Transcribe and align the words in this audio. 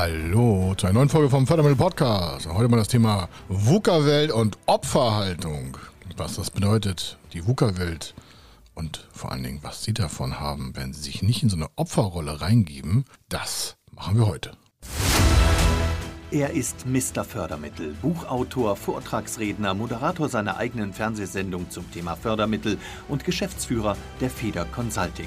Hallo 0.00 0.76
zu 0.76 0.86
einer 0.86 0.94
neuen 0.94 1.08
Folge 1.08 1.28
vom 1.28 1.44
Fördermittel 1.44 1.76
Podcast. 1.76 2.46
Heute 2.46 2.68
mal 2.68 2.76
das 2.76 2.86
Thema 2.86 3.28
VUCA-Welt 3.48 4.30
und 4.30 4.56
Opferhaltung. 4.66 5.76
Was 6.16 6.36
das 6.36 6.52
bedeutet, 6.52 7.18
die 7.32 7.44
VUCA-Welt 7.44 8.14
und 8.76 9.08
vor 9.10 9.32
allen 9.32 9.42
Dingen, 9.42 9.58
was 9.62 9.82
Sie 9.82 9.92
davon 9.92 10.38
haben, 10.38 10.70
wenn 10.76 10.92
Sie 10.92 11.00
sich 11.00 11.22
nicht 11.22 11.42
in 11.42 11.48
so 11.48 11.56
eine 11.56 11.66
Opferrolle 11.74 12.40
reingeben, 12.40 13.06
das 13.28 13.76
machen 13.90 14.18
wir 14.18 14.28
heute. 14.28 14.52
Er 16.30 16.50
ist 16.50 16.86
Mr. 16.86 17.24
Fördermittel, 17.24 17.96
Buchautor, 18.00 18.76
Vortragsredner, 18.76 19.74
Moderator 19.74 20.28
seiner 20.28 20.58
eigenen 20.58 20.92
Fernsehsendung 20.92 21.70
zum 21.70 21.90
Thema 21.90 22.14
Fördermittel 22.14 22.78
und 23.08 23.24
Geschäftsführer 23.24 23.96
der 24.20 24.30
Feder 24.30 24.64
Consulting. 24.66 25.26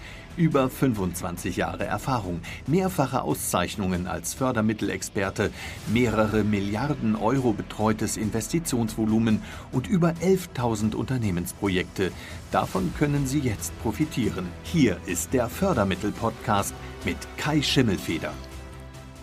Über 0.37 0.69
25 0.69 1.57
Jahre 1.57 1.85
Erfahrung, 1.85 2.41
mehrfache 2.67 3.21
Auszeichnungen 3.21 4.07
als 4.07 4.33
Fördermittelexperte, 4.33 5.51
mehrere 5.91 6.43
Milliarden 6.43 7.15
Euro 7.15 7.53
betreutes 7.53 8.17
Investitionsvolumen 8.17 9.41
und 9.71 9.87
über 9.87 10.09
11.000 10.21 10.95
Unternehmensprojekte. 10.95 12.11
Davon 12.51 12.93
können 12.97 13.27
Sie 13.27 13.39
jetzt 13.39 13.77
profitieren. 13.81 14.47
Hier 14.63 14.97
ist 15.05 15.33
der 15.33 15.49
Fördermittel-Podcast 15.49 16.73
mit 17.05 17.17
Kai 17.37 17.61
Schimmelfeder. 17.61 18.33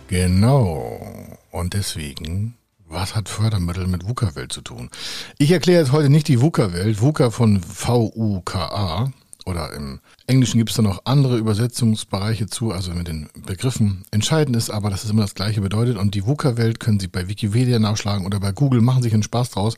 Genau. 0.07 1.37
Und 1.51 1.73
deswegen 1.73 2.55
was 2.89 3.15
hat 3.15 3.29
Fördermittel 3.29 3.85
mit 3.85 4.07
VUCA-Welt 4.07 4.51
zu 4.51 4.61
tun? 4.61 4.89
Ich 5.37 5.51
erkläre 5.51 5.81
jetzt 5.81 5.91
heute 5.91 6.09
nicht 6.09 6.27
die 6.27 6.41
VUCA-Welt, 6.41 6.99
VUCA 6.99 7.29
von 7.29 7.61
V-U-K-A, 7.61 9.11
oder 9.49 9.73
im 9.73 9.99
Englischen 10.27 10.57
gibt 10.57 10.69
es 10.69 10.75
da 10.75 10.81
noch 10.81 11.01
andere 11.05 11.37
Übersetzungsbereiche 11.37 12.47
zu, 12.47 12.71
also 12.71 12.91
mit 12.91 13.07
den 13.07 13.29
Begriffen. 13.45 14.05
Entscheidend 14.11 14.55
ist 14.55 14.69
aber, 14.69 14.89
dass 14.89 15.03
es 15.03 15.09
immer 15.09 15.23
das 15.23 15.35
Gleiche 15.35 15.61
bedeutet 15.61 15.97
und 15.97 16.15
die 16.15 16.25
VUCA-Welt 16.25 16.79
können 16.79 16.99
Sie 16.99 17.07
bei 17.07 17.27
Wikipedia 17.27 17.79
nachschlagen 17.79 18.25
oder 18.25 18.39
bei 18.39 18.51
Google, 18.51 18.81
machen 18.81 19.03
sich 19.03 19.13
einen 19.13 19.23
Spaß 19.23 19.51
draus. 19.51 19.75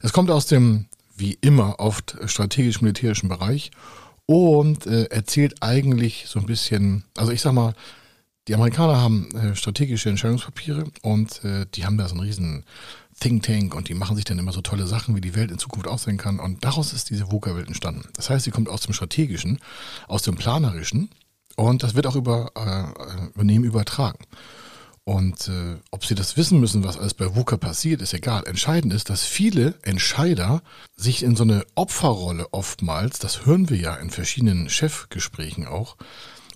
Es 0.00 0.12
kommt 0.12 0.30
aus 0.30 0.46
dem, 0.46 0.86
wie 1.16 1.38
immer, 1.40 1.80
oft 1.80 2.16
strategisch-militärischen 2.26 3.28
Bereich 3.28 3.70
und 4.26 4.86
äh, 4.86 5.04
erzählt 5.04 5.62
eigentlich 5.62 6.26
so 6.28 6.38
ein 6.38 6.46
bisschen, 6.46 7.04
also 7.16 7.32
ich 7.32 7.40
sag 7.40 7.52
mal, 7.52 7.74
die 8.48 8.54
Amerikaner 8.54 9.00
haben 9.00 9.30
äh, 9.36 9.54
strategische 9.54 10.08
Entscheidungspapiere 10.08 10.84
und 11.02 11.44
äh, 11.44 11.66
die 11.74 11.84
haben 11.84 11.98
da 11.98 12.08
so 12.08 12.14
einen 12.14 12.24
riesen 12.24 12.64
Think 13.20 13.42
Tank 13.42 13.74
und 13.74 13.88
die 13.88 13.94
machen 13.94 14.16
sich 14.16 14.24
dann 14.24 14.38
immer 14.38 14.52
so 14.52 14.60
tolle 14.60 14.86
Sachen, 14.86 15.16
wie 15.16 15.20
die 15.20 15.34
Welt 15.34 15.50
in 15.50 15.58
Zukunft 15.58 15.88
aussehen 15.88 16.16
kann. 16.16 16.38
Und 16.38 16.64
daraus 16.64 16.92
ist 16.92 17.10
diese 17.10 17.30
VUCA-Welt 17.30 17.66
entstanden. 17.66 18.08
Das 18.14 18.30
heißt, 18.30 18.44
sie 18.44 18.50
kommt 18.50 18.68
aus 18.68 18.82
dem 18.82 18.94
Strategischen, 18.94 19.58
aus 20.06 20.22
dem 20.22 20.36
Planerischen 20.36 21.10
und 21.56 21.82
das 21.82 21.94
wird 21.94 22.06
auch 22.06 22.16
über 22.16 22.52
äh, 22.54 23.26
Übernehmen 23.34 23.64
übertragen. 23.64 24.18
Und 25.08 25.48
äh, 25.48 25.76
ob 25.90 26.04
sie 26.04 26.14
das 26.14 26.36
wissen 26.36 26.60
müssen, 26.60 26.84
was 26.84 26.98
alles 26.98 27.14
bei 27.14 27.34
VUCA 27.34 27.56
passiert, 27.56 28.02
ist 28.02 28.12
egal. 28.12 28.44
Entscheidend 28.46 28.92
ist, 28.92 29.08
dass 29.08 29.24
viele 29.24 29.74
Entscheider 29.80 30.62
sich 30.96 31.22
in 31.22 31.34
so 31.34 31.44
eine 31.44 31.64
Opferrolle 31.74 32.46
oftmals, 32.52 33.18
das 33.18 33.46
hören 33.46 33.70
wir 33.70 33.78
ja 33.78 33.94
in 33.94 34.10
verschiedenen 34.10 34.68
Chefgesprächen 34.68 35.66
auch, 35.66 35.96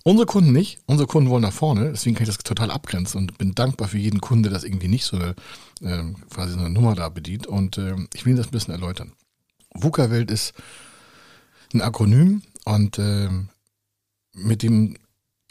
Unsere 0.03 0.25
Kunden 0.25 0.51
nicht. 0.51 0.79
Unsere 0.85 1.07
Kunden 1.07 1.29
wollen 1.29 1.43
nach 1.43 1.53
vorne. 1.53 1.91
Deswegen 1.91 2.15
kann 2.15 2.23
ich 2.23 2.35
das 2.35 2.37
total 2.39 2.71
abgrenzen 2.71 3.21
und 3.21 3.37
bin 3.37 3.55
dankbar 3.55 3.87
für 3.87 3.97
jeden 3.97 4.19
Kunde, 4.19 4.49
der 4.49 4.57
das 4.57 4.65
irgendwie 4.65 4.89
nicht 4.89 5.05
so 5.05 5.17
eine, 5.17 5.35
äh, 5.81 6.03
quasi 6.29 6.57
eine 6.57 6.69
Nummer 6.69 6.93
da 6.93 7.07
bedient. 7.07 7.47
Und 7.47 7.77
äh, 7.77 7.95
ich 8.13 8.25
will 8.25 8.35
das 8.35 8.47
ein 8.47 8.51
bisschen 8.51 8.73
erläutern. 8.73 9.13
VUCA-Welt 9.73 10.29
ist 10.29 10.53
ein 11.73 11.81
Akronym 11.81 12.41
und 12.65 12.99
äh, 12.99 13.29
mit 14.33 14.61
dem 14.61 14.97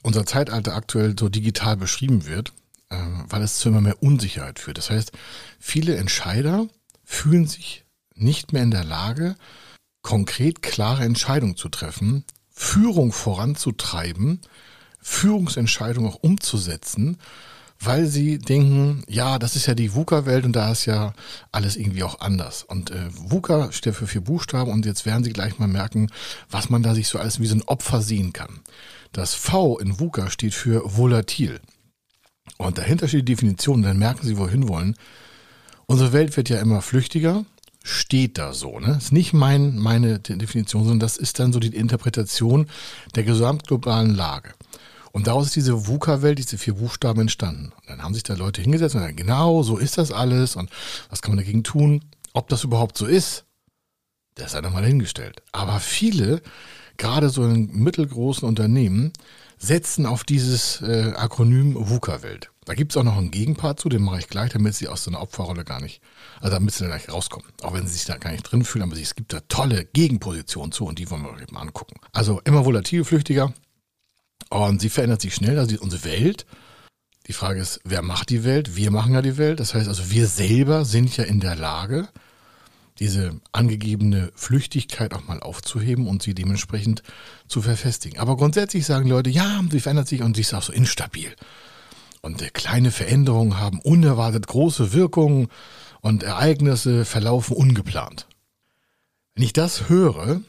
unser 0.03 0.27
Zeitalter 0.27 0.75
aktuell 0.75 1.15
so 1.19 1.29
digital 1.29 1.77
beschrieben 1.77 2.27
wird, 2.27 2.53
äh, 2.91 2.97
weil 3.29 3.43
es 3.43 3.59
zu 3.59 3.69
immer 3.69 3.81
mehr 3.81 4.03
Unsicherheit 4.03 4.59
führt. 4.59 4.79
Das 4.79 4.91
heißt, 4.91 5.13
viele 5.59 5.97
Entscheider 5.97 6.67
fühlen 7.05 7.47
sich 7.47 7.85
nicht 8.15 8.53
mehr 8.53 8.63
in 8.63 8.71
der 8.71 8.85
Lage, 8.85 9.37
konkret 10.03 10.63
klare 10.63 11.05
Entscheidungen 11.05 11.57
zu 11.57 11.69
treffen, 11.69 12.25
Führung 12.63 13.13
voranzutreiben, 13.13 14.41
Führungsentscheidungen 15.01 16.11
auch 16.11 16.23
umzusetzen, 16.23 17.19
weil 17.81 18.07
sie 18.07 18.39
denken, 18.39 19.03
ja, 19.09 19.41
das 19.41 19.57
ist 19.57 19.67
ja 19.67 19.75
die 19.75 19.95
VUCA-Welt 19.95 20.45
und 20.45 20.55
da 20.55 20.71
ist 20.71 20.87
ja 20.87 21.13
alles 21.51 21.77
irgendwie 21.77 22.05
auch 22.05 22.21
anders. 22.21 22.63
Und 22.63 22.93
äh, 22.93 23.11
VUCA 23.11 23.73
steht 23.73 23.97
für 23.97 24.07
vier 24.07 24.21
Buchstaben 24.21 24.71
und 24.71 24.87
jetzt 24.87 25.05
werden 25.05 25.25
sie 25.25 25.33
gleich 25.33 25.59
mal 25.59 25.67
merken, 25.67 26.09
was 26.49 26.71
man 26.71 26.85
da 26.85 26.95
sich 26.95 27.09
so 27.09 27.19
alles 27.19 27.41
wie 27.41 27.47
so 27.47 27.57
ein 27.57 27.65
Opfer 27.67 28.01
sehen 28.01 28.33
kann. 28.33 28.61
Das 29.11 29.35
V 29.35 29.79
in 29.79 29.99
VUCA 29.99 30.31
steht 30.31 30.55
für 30.55 30.83
volatil. 30.97 31.61
Und 32.59 32.79
dahinter 32.79 33.09
steht 33.09 33.29
die 33.29 33.35
Definition, 33.35 33.83
dann 33.83 33.99
merken 33.99 34.25
sie, 34.25 34.39
wohin 34.39 34.69
wollen. 34.69 34.97
Unsere 35.87 36.13
Welt 36.13 36.37
wird 36.37 36.49
ja 36.49 36.61
immer 36.61 36.81
flüchtiger, 36.81 37.45
steht 37.83 38.39
da 38.39 38.53
so. 38.53 38.79
Ne? 38.79 38.97
Ist 38.99 39.13
nicht 39.13 39.33
mein, 39.33 39.77
meine 39.79 40.19
Definition, 40.19 40.85
sondern 40.85 41.01
das 41.01 41.17
ist 41.17 41.39
dann 41.39 41.53
so 41.53 41.61
die 41.61 41.75
Interpretation 41.75 42.69
der 43.15 43.25
gesamtglobalen 43.25 44.15
Lage. 44.15 44.55
Und 45.13 45.27
daraus 45.27 45.47
ist 45.47 45.57
diese 45.57 45.87
VUCA-Welt, 45.87 46.39
diese 46.39 46.57
vier 46.57 46.75
Buchstaben 46.75 47.21
entstanden. 47.21 47.73
Und 47.81 47.89
dann 47.89 48.03
haben 48.03 48.15
sich 48.15 48.23
da 48.23 48.35
Leute 48.35 48.63
hingesetzt 48.63 48.95
und 48.95 49.03
gesagt, 49.03 49.19
genau, 49.19 49.63
so 49.63 49.77
ist 49.77 49.99
das 49.99 50.11
alles 50.11 50.57
und 50.57 50.71
was 51.11 51.21
kann 51.21 51.33
man 51.33 51.45
dagegen 51.45 51.65
tun? 51.65 52.03
Ob 52.33 52.49
das 52.49 52.65
überhaupt 52.65 52.97
so 52.97 53.07
ist, 53.07 53.45
das 54.37 54.53
sei 54.53 54.63
nochmal 54.63 54.87
hingestellt. 54.87 55.43
Aber 55.53 55.81
viele, 55.81 56.41
gerade 56.97 57.29
so 57.29 57.45
in 57.45 57.71
mittelgroßen 57.73 58.49
Unternehmen, 58.49 59.13
setzen 59.59 60.07
auf 60.07 60.25
dieses 60.25 60.81
äh, 60.81 61.13
Akronym 61.15 61.77
VUCA-Welt. 61.79 62.52
Da 62.65 62.75
gibt 62.75 62.93
es 62.93 62.97
auch 62.97 63.03
noch 63.03 63.17
einen 63.17 63.33
Gegenpart 63.33 63.81
zu, 63.81 63.89
den 63.89 64.03
mache 64.03 64.21
ich 64.21 64.29
gleich, 64.29 64.53
damit 64.53 64.75
sie 64.75 64.87
aus 64.87 65.05
so 65.05 65.11
einer 65.11 65.21
Opferrolle 65.21 65.65
gar 65.65 65.81
nicht, 65.81 66.01
also 66.41 66.55
damit 66.55 66.75
sie 66.75 66.85
da 66.85 66.91
gleich 66.91 67.09
rauskommen. 67.13 67.49
Auch 67.63 67.75
wenn 67.75 67.87
sie 67.87 67.95
sich 67.95 68.05
da 68.05 68.19
gar 68.19 68.31
nicht 68.31 68.45
drin 68.45 68.65
fühlen, 68.65 68.85
aber 68.85 68.97
es 68.97 69.17
gibt 69.17 69.33
da 69.33 69.41
tolle 69.49 69.85
Gegenpositionen 69.87 70.71
zu 70.71 70.85
und 70.85 70.99
die 70.99 71.11
wollen 71.11 71.23
wir 71.23 71.31
uns 71.31 71.51
mal 71.51 71.61
angucken. 71.61 71.97
Also 72.13 72.41
immer 72.45 72.65
volatil, 72.65 73.05
flüchtiger 73.05 73.53
und 74.51 74.81
sie 74.81 74.91
verändert 74.91 75.23
sich 75.23 75.35
schnell, 75.35 75.59
also 75.59 75.77
unsere 75.81 76.05
Welt. 76.05 76.47
Die 77.27 77.33
Frage 77.33 77.61
ist, 77.61 77.81
wer 77.85 78.03
macht 78.03 78.31
die 78.31 78.45
Welt? 78.45 78.77
Wir 78.77 78.91
machen 78.91 79.15
ja 79.15 79.23
die 79.23 79.39
Welt. 79.39 79.61
Das 79.61 79.75
heißt 79.75 79.89
also, 79.89 80.11
wir 80.11 80.27
selber 80.27 80.85
sind 80.85 81.17
ja 81.17 81.25
in 81.25 81.41
der 81.41 81.57
Lage, 81.57 82.09
diese 82.99 83.41
angegebene 83.53 84.31
Flüchtigkeit 84.35 85.15
auch 85.15 85.27
mal 85.27 85.41
aufzuheben 85.41 86.07
und 86.07 86.23
sie 86.23 86.35
dementsprechend 86.35 87.03
zu 87.49 87.63
verfestigen. 87.63 88.21
Aber 88.21 88.37
grundsätzlich 88.37 88.87
sagen 88.87 89.09
Leute, 89.09 89.31
ja, 89.31 89.61
sie 89.71 89.81
verändert 89.81 90.09
sich 90.09 90.23
und 90.23 90.37
sie 90.37 90.43
ist 90.43 90.55
auch 90.55 90.63
so 90.63 90.73
instabil. 90.73 91.35
Und 92.23 92.55
kleine 92.55 92.93
Veränderungen 92.93 93.59
haben 93.59 93.81
unerwartet 93.81 94.47
große 94.47 94.93
Wirkungen 94.93 95.49
und 96.01 96.23
Ereignisse 96.23 97.05
verlaufen 97.05 97.57
ungeplant. 97.57 98.29
Wenn 99.35 99.45
ich 99.45 99.53
das 99.53 99.89
höre, 99.89 100.41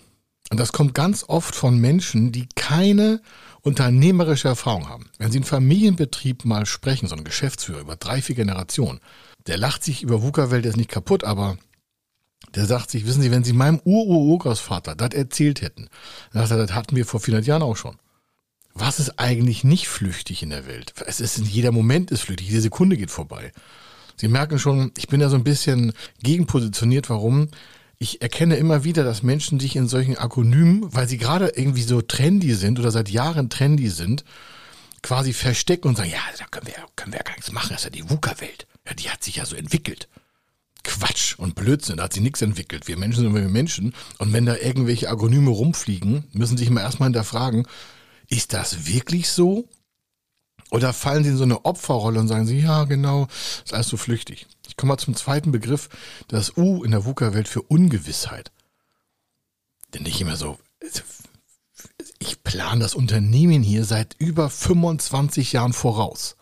und 0.51 0.59
das 0.59 0.71
kommt 0.71 0.93
ganz 0.93 1.25
oft 1.27 1.55
von 1.55 1.79
Menschen, 1.79 2.31
die 2.31 2.47
keine 2.55 3.21
unternehmerische 3.61 4.49
Erfahrung 4.49 4.87
haben. 4.87 5.09
Wenn 5.17 5.31
Sie 5.31 5.39
einen 5.39 5.45
Familienbetrieb 5.45 6.45
mal 6.45 6.67
sprechen, 6.67 7.07
so 7.07 7.15
ein 7.15 7.23
Geschäftsführer 7.23 7.79
über 7.79 7.95
drei, 7.95 8.21
vier 8.21 8.35
Generationen, 8.35 8.99
der 9.47 9.57
lacht 9.57 9.83
sich 9.83 10.03
über 10.03 10.21
VUCA-Welt 10.21 10.65
jetzt 10.65 10.77
nicht 10.77 10.91
kaputt, 10.91 11.23
aber 11.23 11.57
der 12.53 12.65
sagt 12.65 12.91
sich, 12.91 13.07
wissen 13.07 13.21
Sie, 13.23 13.31
wenn 13.31 13.43
Sie 13.43 13.53
meinem 13.53 13.81
Ur-Ur-Urgroßvater 13.83 14.95
das 14.95 15.13
erzählt 15.13 15.61
hätten, 15.61 15.87
dann 16.33 16.45
sagt 16.45 16.51
er, 16.51 16.67
das 16.67 16.75
hatten 16.75 16.95
wir 16.95 17.05
vor 17.05 17.19
400 17.19 17.47
Jahren 17.47 17.63
auch 17.63 17.77
schon 17.77 17.97
was 18.73 18.99
ist 18.99 19.19
eigentlich 19.19 19.63
nicht 19.63 19.87
flüchtig 19.87 20.43
in 20.43 20.49
der 20.49 20.65
Welt? 20.65 20.93
Es 21.05 21.19
ist 21.19 21.37
in 21.37 21.45
jeder 21.45 21.71
Moment 21.71 22.11
ist 22.11 22.21
flüchtig, 22.21 22.49
jede 22.49 22.61
Sekunde 22.61 22.97
geht 22.97 23.11
vorbei. 23.11 23.51
Sie 24.15 24.27
merken 24.27 24.59
schon, 24.59 24.91
ich 24.97 25.07
bin 25.07 25.19
da 25.19 25.29
so 25.29 25.35
ein 25.35 25.43
bisschen 25.43 25.93
gegenpositioniert. 26.21 27.09
Warum? 27.09 27.49
Ich 27.97 28.21
erkenne 28.21 28.57
immer 28.57 28.83
wieder, 28.83 29.03
dass 29.03 29.23
Menschen 29.23 29.59
sich 29.59 29.75
in 29.75 29.87
solchen 29.87 30.17
Akronymen, 30.17 30.93
weil 30.93 31.07
sie 31.07 31.17
gerade 31.17 31.49
irgendwie 31.55 31.83
so 31.83 32.01
trendy 32.01 32.53
sind 32.53 32.79
oder 32.79 32.91
seit 32.91 33.09
Jahren 33.09 33.49
trendy 33.49 33.89
sind, 33.89 34.23
quasi 35.01 35.33
verstecken 35.33 35.89
und 35.89 35.97
sagen, 35.97 36.11
ja, 36.11 36.19
da 36.37 36.45
können 36.45 36.67
wir, 36.67 36.73
können 36.95 37.13
wir 37.13 37.19
ja 37.19 37.23
gar 37.23 37.35
nichts 37.35 37.51
machen, 37.51 37.69
das 37.69 37.81
ist 37.81 37.85
ja 37.85 37.89
die 37.91 38.09
VUCA-Welt. 38.09 38.67
Ja, 38.87 38.93
die 38.93 39.09
hat 39.09 39.23
sich 39.23 39.37
ja 39.37 39.45
so 39.45 39.55
entwickelt. 39.55 40.09
Quatsch 40.83 41.35
und 41.37 41.55
Blödsinn, 41.55 41.97
da 41.97 42.03
hat 42.03 42.13
sie 42.13 42.19
nichts 42.19 42.41
entwickelt. 42.41 42.87
Wir 42.87 42.97
Menschen 42.97 43.23
sind 43.23 43.33
wir 43.33 43.41
Menschen. 43.47 43.93
Und 44.17 44.33
wenn 44.33 44.45
da 44.45 44.57
irgendwelche 44.57 45.09
Akronyme 45.09 45.49
rumfliegen, 45.49 46.25
müssen 46.33 46.57
sich 46.57 46.67
immer 46.67 46.81
erstmal 46.81 47.07
hinterfragen, 47.07 47.65
ist 48.29 48.53
das 48.53 48.87
wirklich 48.87 49.29
so? 49.29 49.67
Oder 50.71 50.91
fallen 50.91 51.23
Sie 51.23 51.29
in 51.29 51.37
so 51.37 51.43
eine 51.43 51.65
Opferrolle 51.65 52.19
und 52.19 52.27
sagen 52.27 52.47
Sie, 52.47 52.59
ja, 52.59 52.85
genau, 52.85 53.27
ist 53.63 53.73
alles 53.73 53.89
so 53.89 53.97
flüchtig. 53.97 54.47
Ich 54.67 54.75
komme 54.75 54.93
mal 54.93 54.97
zum 54.97 55.15
zweiten 55.15 55.51
Begriff, 55.51 55.89
das 56.27 56.57
U 56.57 56.83
in 56.83 56.91
der 56.91 57.05
VUCA-Welt 57.05 57.47
für 57.47 57.61
Ungewissheit. 57.61 58.51
Denn 59.93 60.03
nicht 60.03 60.19
immer 60.19 60.35
so, 60.35 60.57
ich 62.17 62.43
plane 62.43 62.81
das 62.81 62.95
Unternehmen 62.95 63.61
hier 63.61 63.85
seit 63.85 64.15
über 64.17 64.49
25 64.49 65.53
Jahren 65.53 65.73
voraus. 65.73 66.37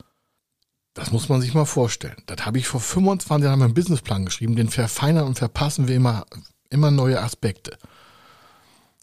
Das 0.94 1.12
muss 1.12 1.30
man 1.30 1.42
sich 1.42 1.54
mal 1.54 1.66
vorstellen. 1.66 2.22
Das 2.25 2.45
habe 2.45 2.57
ich 2.57 2.68
vor 2.68 2.81
25 2.81 3.45
Jahren 3.45 3.62
einen 3.62 3.74
Businessplan 3.74 4.25
geschrieben, 4.25 4.56
den 4.56 4.69
verfeinern 4.69 5.25
und 5.25 5.38
verpassen 5.38 5.88
wir 5.88 5.95
immer, 5.95 6.25
immer 6.69 6.92
neue 6.92 7.22
Aspekte. 7.22 7.77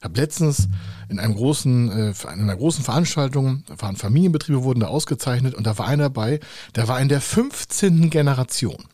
Habe 0.00 0.20
letztens 0.20 0.68
in 1.08 1.18
einem 1.18 1.34
großen, 1.34 1.90
äh, 1.90 2.14
in 2.32 2.40
einer 2.40 2.56
großen 2.56 2.84
Veranstaltung, 2.84 3.64
waren 3.66 3.96
Familienbetriebe, 3.96 4.62
wurden 4.62 4.80
da 4.80 4.86
ausgezeichnet 4.86 5.54
und 5.54 5.66
da 5.66 5.76
war 5.78 5.86
einer 5.86 6.04
dabei, 6.04 6.40
der 6.76 6.86
war 6.86 7.00
in 7.00 7.08
der 7.08 7.20
15. 7.20 8.08
Generation. 8.10 8.84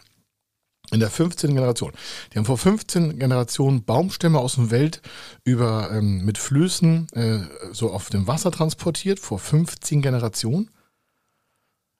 In 0.91 1.01
der 1.01 1.11
15. 1.11 1.55
Generation. 1.55 1.93
Die 2.33 2.39
haben 2.39 2.45
vor 2.45 2.59
15 2.59 3.19
Generationen 3.19 3.85
Baumstämme 3.85 4.39
aus 4.39 4.55
dem 4.55 4.71
Welt 4.71 5.03
über 5.43 5.91
ähm, 5.91 6.25
mit 6.25 6.39
Flößen 6.39 7.09
äh, 7.13 7.41
so 7.73 7.91
auf 7.91 8.11
dem 8.11 8.27
Wasser 8.27 8.51
transportiert, 8.51 9.19
vor 9.19 9.39
15 9.39 10.03
Generationen. 10.03 10.71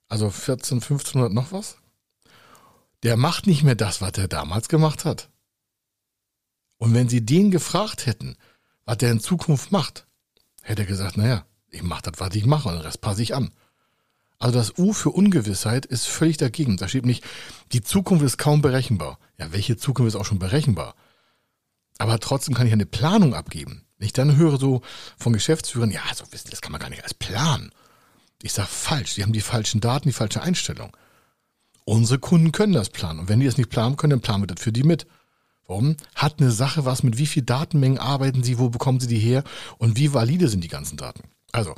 Also 0.07 0.29
14, 0.29 0.77
1500 0.77 1.33
noch 1.33 1.51
was. 1.51 1.77
Der 3.03 3.17
macht 3.17 3.47
nicht 3.47 3.63
mehr 3.63 3.75
das, 3.75 4.01
was 4.01 4.13
er 4.13 4.27
damals 4.27 4.69
gemacht 4.69 5.03
hat. 5.03 5.29
Und 6.77 6.93
wenn 6.93 7.09
sie 7.09 7.25
den 7.25 7.51
gefragt 7.51 8.05
hätten, 8.05 8.37
was 8.85 8.97
der 8.97 9.11
in 9.11 9.19
Zukunft 9.19 9.71
macht, 9.71 10.05
hätte 10.61 10.83
er 10.83 10.87
gesagt, 10.87 11.17
naja, 11.17 11.45
ich 11.69 11.83
mache 11.83 12.03
das, 12.03 12.19
was 12.19 12.35
ich 12.35 12.45
mache 12.45 12.69
und 12.69 12.77
Rest 12.77 13.01
passe 13.01 13.21
ich 13.21 13.35
an. 13.35 13.51
Also 14.37 14.57
das 14.57 14.77
U 14.77 14.93
für 14.93 15.11
Ungewissheit 15.11 15.85
ist 15.85 16.07
völlig 16.07 16.37
dagegen. 16.37 16.77
Da 16.77 16.87
steht 16.87 17.05
nicht, 17.05 17.23
die 17.71 17.81
Zukunft 17.81 18.23
ist 18.23 18.37
kaum 18.37 18.61
berechenbar. 18.61 19.17
Ja, 19.37 19.51
welche 19.51 19.77
Zukunft 19.77 20.09
ist 20.09 20.19
auch 20.19 20.25
schon 20.25 20.39
berechenbar? 20.39 20.95
Aber 21.97 22.19
trotzdem 22.19 22.53
kann 22.53 22.67
ich 22.67 22.73
eine 22.73 22.85
Planung 22.85 23.33
abgeben. 23.33 23.85
Wenn 23.97 24.07
ich 24.07 24.13
dann 24.13 24.35
höre 24.35 24.59
so 24.59 24.81
von 25.17 25.33
Geschäftsführern, 25.33 25.91
ja, 25.91 26.01
so 26.13 26.25
wissen, 26.31 26.49
das 26.51 26.61
kann 26.61 26.73
man 26.73 26.81
gar 26.81 26.89
nicht 26.89 27.03
als 27.03 27.13
Plan. 27.13 27.71
Ich 28.41 28.53
sage 28.53 28.67
falsch, 28.67 29.15
die 29.15 29.23
haben 29.23 29.33
die 29.33 29.41
falschen 29.41 29.79
Daten, 29.79 30.09
die 30.09 30.13
falsche 30.13 30.41
Einstellung. 30.41 30.95
Unsere 31.85 32.19
Kunden 32.19 32.51
können 32.51 32.73
das 32.73 32.89
planen. 32.89 33.19
Und 33.19 33.29
wenn 33.29 33.39
die 33.39 33.45
es 33.45 33.57
nicht 33.57 33.69
planen 33.69 33.95
können, 33.95 34.11
dann 34.11 34.21
planen 34.21 34.43
wir 34.43 34.47
das 34.47 34.61
für 34.61 34.73
die 34.73 34.83
mit. 34.83 35.07
Warum? 35.67 35.97
Hat 36.13 36.39
eine 36.39 36.51
Sache 36.51 36.85
was 36.85 37.03
mit 37.03 37.17
wie 37.17 37.25
viel 37.25 37.43
Datenmengen 37.43 37.97
arbeiten 37.97 38.43
sie, 38.43 38.59
wo 38.59 38.69
bekommen 38.69 38.99
sie 38.99 39.07
die 39.07 39.19
her 39.19 39.43
und 39.77 39.97
wie 39.97 40.13
valide 40.13 40.47
sind 40.47 40.63
die 40.63 40.69
ganzen 40.69 40.97
Daten? 40.97 41.23
Also, 41.51 41.75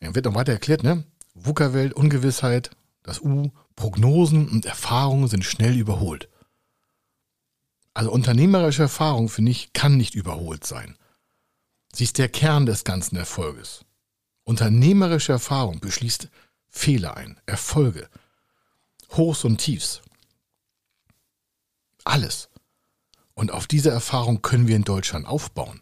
wird 0.00 0.26
noch 0.26 0.34
weiter 0.34 0.52
erklärt, 0.52 0.82
ne? 0.82 1.04
VUCA-Welt, 1.34 1.94
Ungewissheit, 1.94 2.70
das 3.02 3.20
U, 3.20 3.50
Prognosen 3.74 4.48
und 4.48 4.66
Erfahrungen 4.66 5.28
sind 5.28 5.44
schnell 5.44 5.76
überholt. 5.76 6.28
Also 7.92 8.10
unternehmerische 8.10 8.82
Erfahrung, 8.82 9.28
finde 9.28 9.52
ich, 9.52 9.72
kann 9.72 9.96
nicht 9.96 10.14
überholt 10.14 10.64
sein. 10.64 10.96
Sie 11.92 12.04
ist 12.04 12.18
der 12.18 12.28
Kern 12.28 12.66
des 12.66 12.84
ganzen 12.84 13.16
Erfolges. 13.16 13.84
Unternehmerische 14.42 15.32
Erfahrung 15.32 15.80
beschließt 15.80 16.28
Fehler 16.68 17.16
ein, 17.16 17.40
Erfolge, 17.46 18.08
Hochs 19.12 19.44
und 19.44 19.58
Tiefs. 19.58 20.02
Alles. 22.02 22.48
Und 23.34 23.50
auf 23.50 23.66
diese 23.66 23.90
Erfahrung 23.90 24.42
können 24.42 24.68
wir 24.68 24.76
in 24.76 24.84
Deutschland 24.84 25.26
aufbauen. 25.26 25.80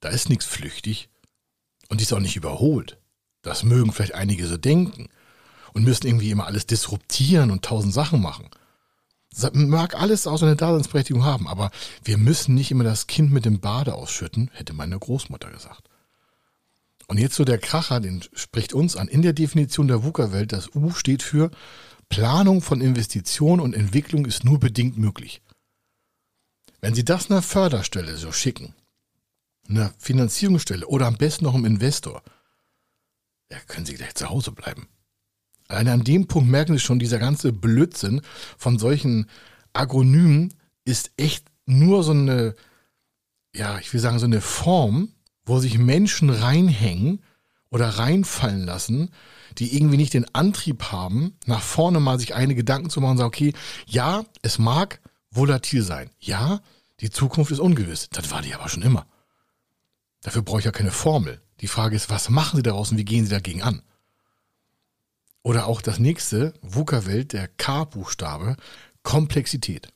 Da 0.00 0.08
ist 0.08 0.28
nichts 0.28 0.44
flüchtig 0.44 1.08
und 1.88 2.00
die 2.00 2.04
ist 2.04 2.12
auch 2.12 2.20
nicht 2.20 2.36
überholt. 2.36 2.98
Das 3.42 3.62
mögen 3.62 3.92
vielleicht 3.92 4.14
einige 4.14 4.46
so 4.46 4.56
denken 4.56 5.08
und 5.72 5.84
müssen 5.84 6.06
irgendwie 6.06 6.30
immer 6.30 6.46
alles 6.46 6.66
disruptieren 6.66 7.50
und 7.50 7.64
tausend 7.64 7.94
Sachen 7.94 8.20
machen. 8.20 8.48
Das 9.30 9.52
mag 9.52 9.94
alles 9.94 10.26
auch 10.26 10.38
so 10.38 10.46
eine 10.46 10.56
Daseinsberechtigung 10.56 11.24
haben, 11.24 11.46
aber 11.46 11.70
wir 12.02 12.18
müssen 12.18 12.54
nicht 12.54 12.70
immer 12.70 12.84
das 12.84 13.06
Kind 13.06 13.30
mit 13.30 13.44
dem 13.44 13.60
Bade 13.60 13.94
ausschütten, 13.94 14.50
hätte 14.52 14.72
meine 14.72 14.98
Großmutter 14.98 15.50
gesagt. 15.50 15.88
Und 17.06 17.18
jetzt 17.18 17.36
so 17.36 17.44
der 17.44 17.58
Kracher, 17.58 18.00
den 18.00 18.22
spricht 18.34 18.74
uns 18.74 18.96
an. 18.96 19.08
In 19.08 19.22
der 19.22 19.32
Definition 19.32 19.88
der 19.88 20.04
VUCA-Welt, 20.04 20.52
das 20.52 20.74
U 20.74 20.90
steht 20.90 21.22
für 21.22 21.50
Planung 22.08 22.60
von 22.60 22.80
Investition 22.80 23.60
und 23.60 23.74
Entwicklung 23.74 24.26
ist 24.26 24.44
nur 24.44 24.58
bedingt 24.58 24.98
möglich. 24.98 25.40
Wenn 26.80 26.94
Sie 26.94 27.04
das 27.04 27.30
einer 27.30 27.42
Förderstelle 27.42 28.16
so 28.16 28.32
schicken, 28.32 28.74
einer 29.68 29.92
Finanzierungsstelle 29.98 30.86
oder 30.86 31.06
am 31.06 31.16
besten 31.16 31.44
noch 31.44 31.54
einem 31.54 31.64
Investor, 31.64 32.22
ja, 33.50 33.58
können 33.66 33.86
Sie 33.86 33.94
gleich 33.94 34.14
zu 34.14 34.28
Hause 34.28 34.52
bleiben. 34.52 34.88
Allein 35.68 35.88
an 35.88 36.04
dem 36.04 36.26
Punkt 36.26 36.50
merken 36.50 36.74
Sie 36.74 36.80
schon, 36.80 36.98
dieser 36.98 37.18
ganze 37.18 37.52
Blödsinn 37.52 38.22
von 38.56 38.78
solchen 38.78 39.28
Agronymen 39.72 40.54
ist 40.84 41.12
echt 41.16 41.46
nur 41.66 42.02
so 42.02 42.12
eine, 42.12 42.54
ja, 43.54 43.78
ich 43.78 43.92
will 43.92 44.00
sagen, 44.00 44.18
so 44.18 44.26
eine 44.26 44.40
Form, 44.40 45.12
wo 45.44 45.58
sich 45.58 45.78
Menschen 45.78 46.30
reinhängen 46.30 47.22
oder 47.70 47.88
reinfallen 47.88 48.64
lassen, 48.64 49.10
die 49.58 49.76
irgendwie 49.76 49.96
nicht 49.96 50.14
den 50.14 50.34
Antrieb 50.34 50.84
haben, 50.84 51.36
nach 51.46 51.60
vorne 51.60 52.00
mal 52.00 52.18
sich 52.18 52.34
eine 52.34 52.54
Gedanken 52.54 52.88
zu 52.90 53.00
machen 53.00 53.12
und 53.12 53.18
sagen, 53.18 53.28
okay, 53.28 53.52
ja, 53.86 54.24
es 54.42 54.58
mag 54.58 55.00
volatil 55.30 55.82
sein. 55.82 56.10
Ja, 56.18 56.60
die 57.00 57.10
Zukunft 57.10 57.50
ist 57.50 57.60
ungewiss. 57.60 58.08
Das 58.10 58.30
war 58.30 58.42
die 58.42 58.54
aber 58.54 58.68
schon 58.68 58.82
immer. 58.82 59.06
Dafür 60.22 60.42
brauche 60.42 60.58
ich 60.58 60.64
ja 60.64 60.72
keine 60.72 60.90
Formel. 60.90 61.40
Die 61.60 61.68
Frage 61.68 61.96
ist, 61.96 62.10
was 62.10 62.28
machen 62.28 62.56
Sie 62.56 62.62
daraus 62.62 62.90
und 62.90 62.98
wie 62.98 63.04
gehen 63.04 63.24
Sie 63.24 63.30
dagegen 63.30 63.62
an? 63.62 63.82
Oder 65.42 65.66
auch 65.66 65.80
das 65.80 65.98
nächste, 65.98 66.54
VUCA-Welt, 66.62 67.32
der 67.32 67.48
K-Buchstabe, 67.48 68.56
Komplexität. 69.02 69.88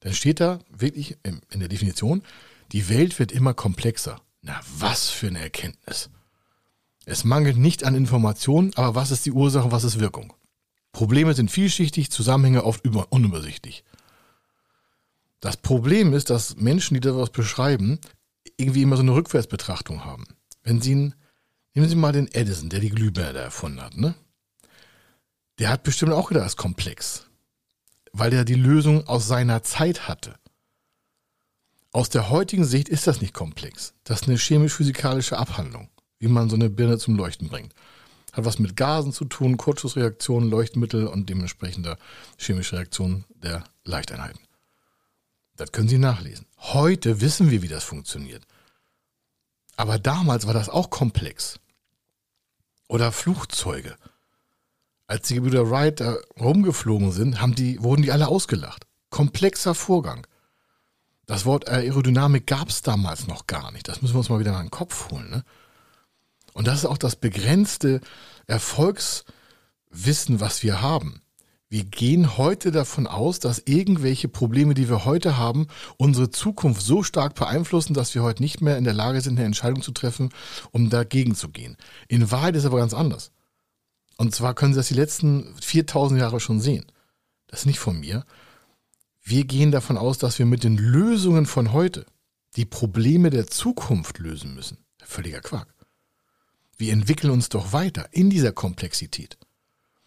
Dann 0.00 0.12
steht 0.12 0.40
da 0.40 0.58
wirklich 0.68 1.16
in 1.22 1.60
der 1.60 1.68
Definition, 1.68 2.22
die 2.72 2.88
Welt 2.88 3.18
wird 3.18 3.32
immer 3.32 3.54
komplexer. 3.54 4.20
Na, 4.42 4.60
was 4.76 5.08
für 5.08 5.28
eine 5.28 5.40
Erkenntnis. 5.40 6.10
Es 7.06 7.24
mangelt 7.24 7.56
nicht 7.56 7.84
an 7.84 7.94
Informationen, 7.94 8.72
aber 8.74 8.94
was 8.94 9.10
ist 9.10 9.24
die 9.24 9.32
Ursache, 9.32 9.72
was 9.72 9.84
ist 9.84 10.00
Wirkung? 10.00 10.34
Probleme 10.92 11.34
sind 11.34 11.50
vielschichtig, 11.50 12.10
Zusammenhänge 12.10 12.64
oft 12.64 12.84
unübersichtlich. 12.84 13.84
Das 15.44 15.58
Problem 15.58 16.14
ist, 16.14 16.30
dass 16.30 16.56
Menschen, 16.56 16.94
die 16.94 17.00
das 17.00 17.28
beschreiben, 17.28 17.98
irgendwie 18.56 18.80
immer 18.80 18.96
so 18.96 19.02
eine 19.02 19.14
Rückwärtsbetrachtung 19.14 20.02
haben. 20.02 20.24
Wenn 20.62 20.80
Sie, 20.80 20.94
nehmen 20.94 21.88
Sie 21.90 21.96
mal 21.96 22.12
den 22.12 22.32
Edison, 22.32 22.70
der 22.70 22.80
die 22.80 22.88
Glühbirne 22.88 23.40
erfunden 23.40 23.82
hat, 23.82 23.94
ne? 23.94 24.14
Der 25.58 25.68
hat 25.68 25.82
bestimmt 25.82 26.12
auch 26.12 26.28
gedacht, 26.28 26.46
das 26.46 26.56
komplex. 26.56 27.26
Weil 28.10 28.30
der 28.30 28.46
die 28.46 28.54
Lösung 28.54 29.06
aus 29.06 29.28
seiner 29.28 29.62
Zeit 29.62 30.08
hatte. 30.08 30.36
Aus 31.92 32.08
der 32.08 32.30
heutigen 32.30 32.64
Sicht 32.64 32.88
ist 32.88 33.06
das 33.06 33.20
nicht 33.20 33.34
komplex. 33.34 33.92
Das 34.04 34.22
ist 34.22 34.28
eine 34.28 34.38
chemisch-physikalische 34.38 35.36
Abhandlung, 35.36 35.90
wie 36.20 36.28
man 36.28 36.48
so 36.48 36.56
eine 36.56 36.70
Birne 36.70 36.96
zum 36.96 37.16
Leuchten 37.16 37.50
bringt. 37.50 37.74
Hat 38.32 38.46
was 38.46 38.58
mit 38.58 38.78
Gasen 38.78 39.12
zu 39.12 39.26
tun, 39.26 39.58
Kurzschussreaktionen, 39.58 40.48
Leuchtmittel 40.48 41.06
und 41.06 41.28
dementsprechender 41.28 41.98
chemische 42.38 42.76
Reaktionen 42.76 43.26
der 43.42 43.62
Leichteinheiten. 43.84 44.43
Das 45.56 45.72
können 45.72 45.88
Sie 45.88 45.98
nachlesen. 45.98 46.46
Heute 46.58 47.20
wissen 47.20 47.50
wir, 47.50 47.62
wie 47.62 47.68
das 47.68 47.84
funktioniert. 47.84 48.44
Aber 49.76 49.98
damals 49.98 50.46
war 50.46 50.54
das 50.54 50.68
auch 50.68 50.90
komplex. 50.90 51.58
Oder 52.88 53.12
Flugzeuge. 53.12 53.96
Als 55.06 55.28
die 55.28 55.34
Gebrüder 55.34 55.70
Wright 55.70 56.00
da 56.00 56.16
rumgeflogen 56.40 57.12
sind, 57.12 57.40
haben 57.40 57.54
die, 57.54 57.82
wurden 57.82 58.02
die 58.02 58.12
alle 58.12 58.28
ausgelacht. 58.28 58.86
Komplexer 59.10 59.74
Vorgang. 59.74 60.26
Das 61.26 61.44
Wort 61.44 61.68
Aerodynamik 61.68 62.46
gab 62.46 62.68
es 62.68 62.82
damals 62.82 63.26
noch 63.26 63.46
gar 63.46 63.72
nicht. 63.72 63.88
Das 63.88 64.02
müssen 64.02 64.14
wir 64.14 64.18
uns 64.18 64.28
mal 64.28 64.40
wieder 64.40 64.52
in 64.52 64.66
den 64.66 64.70
Kopf 64.70 65.10
holen. 65.10 65.30
Ne? 65.30 65.44
Und 66.52 66.66
das 66.66 66.80
ist 66.80 66.86
auch 66.86 66.98
das 66.98 67.16
begrenzte 67.16 68.00
Erfolgswissen, 68.46 70.40
was 70.40 70.62
wir 70.62 70.80
haben. 70.82 71.22
Wir 71.68 71.84
gehen 71.84 72.36
heute 72.36 72.70
davon 72.70 73.06
aus, 73.06 73.40
dass 73.40 73.62
irgendwelche 73.64 74.28
Probleme, 74.28 74.74
die 74.74 74.88
wir 74.88 75.04
heute 75.04 75.38
haben, 75.38 75.66
unsere 75.96 76.30
Zukunft 76.30 76.82
so 76.82 77.02
stark 77.02 77.34
beeinflussen, 77.34 77.94
dass 77.94 78.14
wir 78.14 78.22
heute 78.22 78.42
nicht 78.42 78.60
mehr 78.60 78.78
in 78.78 78.84
der 78.84 78.92
Lage 78.92 79.20
sind, 79.20 79.38
eine 79.38 79.46
Entscheidung 79.46 79.82
zu 79.82 79.92
treffen, 79.92 80.30
um 80.70 80.90
dagegen 80.90 81.34
zu 81.34 81.48
gehen. 81.48 81.76
In 82.06 82.30
Wahrheit 82.30 82.54
ist 82.54 82.64
aber 82.64 82.78
ganz 82.78 82.94
anders. 82.94 83.32
Und 84.16 84.34
zwar 84.34 84.54
können 84.54 84.74
Sie 84.74 84.78
das 84.78 84.88
die 84.88 84.94
letzten 84.94 85.54
4000 85.60 86.20
Jahre 86.20 86.38
schon 86.38 86.60
sehen. 86.60 86.86
Das 87.48 87.60
ist 87.60 87.66
nicht 87.66 87.80
von 87.80 87.98
mir. 87.98 88.24
Wir 89.22 89.44
gehen 89.44 89.72
davon 89.72 89.96
aus, 89.96 90.18
dass 90.18 90.38
wir 90.38 90.46
mit 90.46 90.64
den 90.64 90.76
Lösungen 90.76 91.46
von 91.46 91.72
heute 91.72 92.06
die 92.56 92.66
Probleme 92.66 93.30
der 93.30 93.46
Zukunft 93.46 94.18
lösen 94.18 94.54
müssen. 94.54 94.78
Völliger 95.02 95.40
Quark. 95.40 95.74
Wir 96.76 96.92
entwickeln 96.92 97.30
uns 97.30 97.48
doch 97.48 97.72
weiter 97.72 98.08
in 98.12 98.30
dieser 98.30 98.52
Komplexität. 98.52 99.38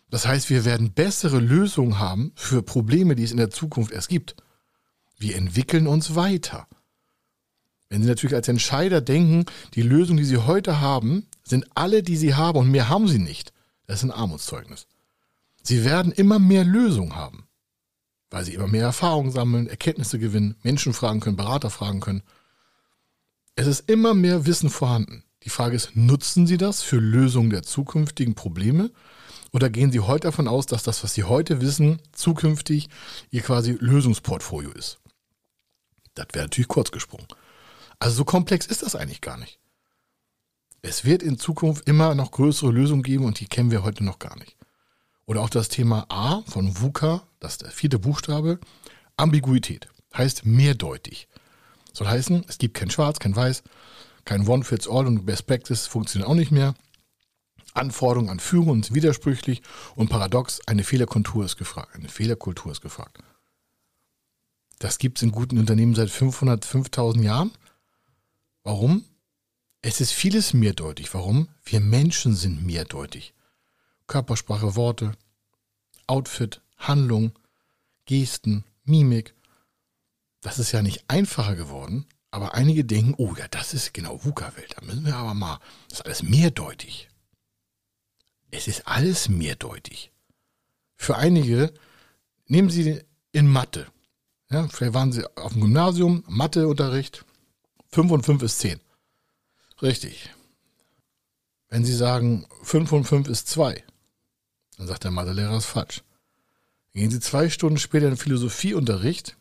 Das 0.09 0.25
heißt, 0.25 0.49
wir 0.49 0.63
werden 0.65 0.93
bessere 0.93 1.39
Lösungen 1.39 1.99
haben 1.99 2.31
für 2.35 2.61
Probleme, 2.61 3.15
die 3.15 3.23
es 3.23 3.31
in 3.31 3.37
der 3.37 3.49
Zukunft 3.49 3.91
erst 3.91 4.09
gibt. 4.09 4.35
Wir 5.17 5.35
entwickeln 5.35 5.87
uns 5.87 6.15
weiter. 6.15 6.67
Wenn 7.89 8.01
Sie 8.01 8.07
natürlich 8.07 8.35
als 8.35 8.47
Entscheider 8.47 9.01
denken, 9.01 9.45
die 9.73 9.81
Lösungen, 9.81 10.17
die 10.17 10.25
Sie 10.25 10.37
heute 10.37 10.81
haben, 10.81 11.27
sind 11.43 11.65
alle, 11.75 12.03
die 12.03 12.17
Sie 12.17 12.35
haben 12.35 12.57
und 12.57 12.71
mehr 12.71 12.89
haben 12.89 13.07
Sie 13.07 13.19
nicht, 13.19 13.53
das 13.85 13.97
ist 13.97 14.03
ein 14.03 14.11
Armutszeugnis. 14.11 14.87
Sie 15.63 15.83
werden 15.83 16.11
immer 16.11 16.39
mehr 16.39 16.63
Lösungen 16.63 17.15
haben, 17.15 17.47
weil 18.29 18.45
Sie 18.45 18.53
immer 18.53 18.67
mehr 18.67 18.83
Erfahrung 18.83 19.31
sammeln, 19.31 19.67
Erkenntnisse 19.67 20.19
gewinnen, 20.19 20.55
Menschen 20.63 20.93
fragen 20.93 21.19
können, 21.19 21.37
Berater 21.37 21.69
fragen 21.69 21.99
können. 21.99 22.23
Es 23.55 23.67
ist 23.67 23.89
immer 23.89 24.13
mehr 24.13 24.45
Wissen 24.45 24.69
vorhanden. 24.69 25.23
Die 25.43 25.49
Frage 25.49 25.75
ist, 25.75 25.95
nutzen 25.95 26.45
Sie 26.45 26.57
das 26.57 26.81
für 26.81 26.99
Lösungen 26.99 27.49
der 27.49 27.63
zukünftigen 27.63 28.35
Probleme? 28.35 28.91
Oder 29.54 29.70
gehen 29.70 29.92
Sie 29.92 30.01
heute 30.01 30.27
davon 30.27 30.48
aus, 30.48 30.66
dass 30.66 30.84
das, 30.84 31.04
was 31.04 31.13
Sie 31.13 31.24
heute 31.24 31.62
wissen, 31.62 32.01
zukünftig 32.12 32.89
Ihr 33.32 33.42
quasi 33.42 33.77
Lösungsportfolio 33.80 34.72
ist? 34.72 35.00
Das 36.16 36.27
wäre 36.34 36.46
natürlich 36.46 36.68
kurz 36.68 36.92
gesprungen. 36.92 37.27
Also 38.00 38.18
so 38.18 38.25
komplex 38.25 38.66
ist 38.66 38.84
das 38.84 38.96
eigentlich 38.96 39.22
gar 39.22 39.38
nicht. 39.38 39.60
Es 40.82 41.06
wird 41.06 41.24
in 41.24 41.38
Zukunft 41.38 41.88
immer 41.88 42.16
noch 42.16 42.32
größere 42.32 42.72
Lösungen 42.72 43.04
geben 43.04 43.25
und 43.25 43.39
die 43.39 43.48
kennen 43.48 43.72
wir 43.72 43.84
heute 43.84 44.04
noch 44.04 44.20
gar 44.20 44.38
nicht. 44.38 44.56
Oder 45.25 45.42
auch 45.42 45.50
das 45.50 45.70
Thema 45.70 46.06
A 46.10 46.42
von 46.44 46.80
VUCA, 46.80 47.27
das 47.39 47.54
ist 47.54 47.62
der 47.63 47.72
vierte 47.72 48.00
Buchstabe, 48.00 48.60
Ambiguität, 49.18 49.89
heißt 50.16 50.46
mehrdeutig. 50.46 51.27
Soll 51.94 52.08
heißen, 52.08 52.46
es 52.48 52.58
gibt 52.58 52.75
kein 52.75 52.92
Schwarz, 52.92 53.20
kein 53.20 53.36
Weiß, 53.36 53.63
kein 54.24 54.48
One-Fits-All 54.48 55.08
und 55.08 55.25
Best 55.25 55.48
Practice 55.48 55.88
funktioniert 55.88 56.30
auch 56.30 56.36
nicht 56.36 56.51
mehr. 56.51 56.75
Anforderungen 57.77 58.29
an 58.29 58.39
Führung 58.39 58.84
sind 58.84 58.96
widersprüchlich 58.96 59.62
und 59.96 60.10
paradox, 60.10 60.60
eine 60.65 60.84
Fehlerkultur 60.84 61.46
ist 61.46 61.57
gefragt. 61.57 61.96
Eine 61.96 62.10
Fehlerkultur 62.10 62.72
ist 62.72 62.81
gefragt. 62.81 63.19
Das 64.79 64.98
gibt 64.98 65.17
es 65.17 65.24
in 65.24 65.31
guten 65.31 65.57
Unternehmen 65.57 65.96
seit 65.96 66.10
500, 66.10 66.65
5000 66.65 67.24
Jahren. 67.24 67.51
Warum? 68.63 69.05
Es 69.81 70.01
ist 70.01 70.12
vieles 70.12 70.53
mehrdeutig. 70.53 71.13
Warum? 71.13 71.50
Wir 71.63 71.79
Menschen 71.79 72.36
sind 72.36 72.65
mehrdeutig. 72.65 73.34
Körpersprache, 74.07 74.75
Worte, 74.75 75.13
Outfit, 76.07 76.62
Handlung, 76.77 77.31
Gesten, 78.05 78.63
Mimik. 78.84 79.34
Das 80.41 80.60
ist 80.60 80.72
ja 80.72 80.81
nicht 80.81 81.03
einfacher 81.07 81.55
geworden, 81.55 82.05
aber 82.31 82.53
einige 82.53 82.86
denken, 82.86 83.15
oh 83.17 83.36
ja, 83.38 83.48
das 83.50 83.74
ist 83.74 83.93
genau 83.93 84.24
VUCA-Welt. 84.24 84.75
Da 84.77 84.86
müssen 84.86 85.05
wir 85.05 85.15
aber 85.15 85.34
mal, 85.34 85.60
das 85.89 86.00
ist 86.00 86.05
alles 86.05 86.24
mehrdeutig. 86.24 87.10
Es 88.51 88.68
ist 88.68 88.88
alles 88.88 89.30
mehrdeutig. 89.30 90.12
Für 90.96 91.18
einige, 91.18 91.74
nehmen 92.48 92.70
Sie 92.70 93.01
in 93.32 93.48
Mathe. 93.48 93.88
Ja, 94.50 94.68
vielleicht 94.68 94.94
waren 94.94 95.12
Sie 95.12 95.25
auf 95.38 95.54
dem 95.54 95.62
Gymnasium, 95.62 96.24
Matheunterricht, 96.27 97.25
5 97.89 98.12
und 98.12 98.25
5 98.25 98.44
ist 98.44 98.60
10. 98.60 98.80
Richtig. 99.82 100.30
Wenn 101.70 101.84
Sie 101.84 101.94
sagen, 101.94 102.48
5 102.63 102.92
und 102.94 103.04
5 103.06 103.27
ist 103.27 103.50
2, 103.50 103.84
dann 104.77 104.88
sagt 104.88 105.04
der 105.04 105.12
Mathelehrer, 105.12 105.58
ist 105.58 105.66
falsch. 105.66 106.04
Gehen 106.94 107.12
Sie 107.12 107.20
zwei 107.20 107.50
Stunden 107.50 107.77
später 107.77 108.06
in 108.08 108.13
den 108.13 108.18
Philosophieunterricht 108.18 109.36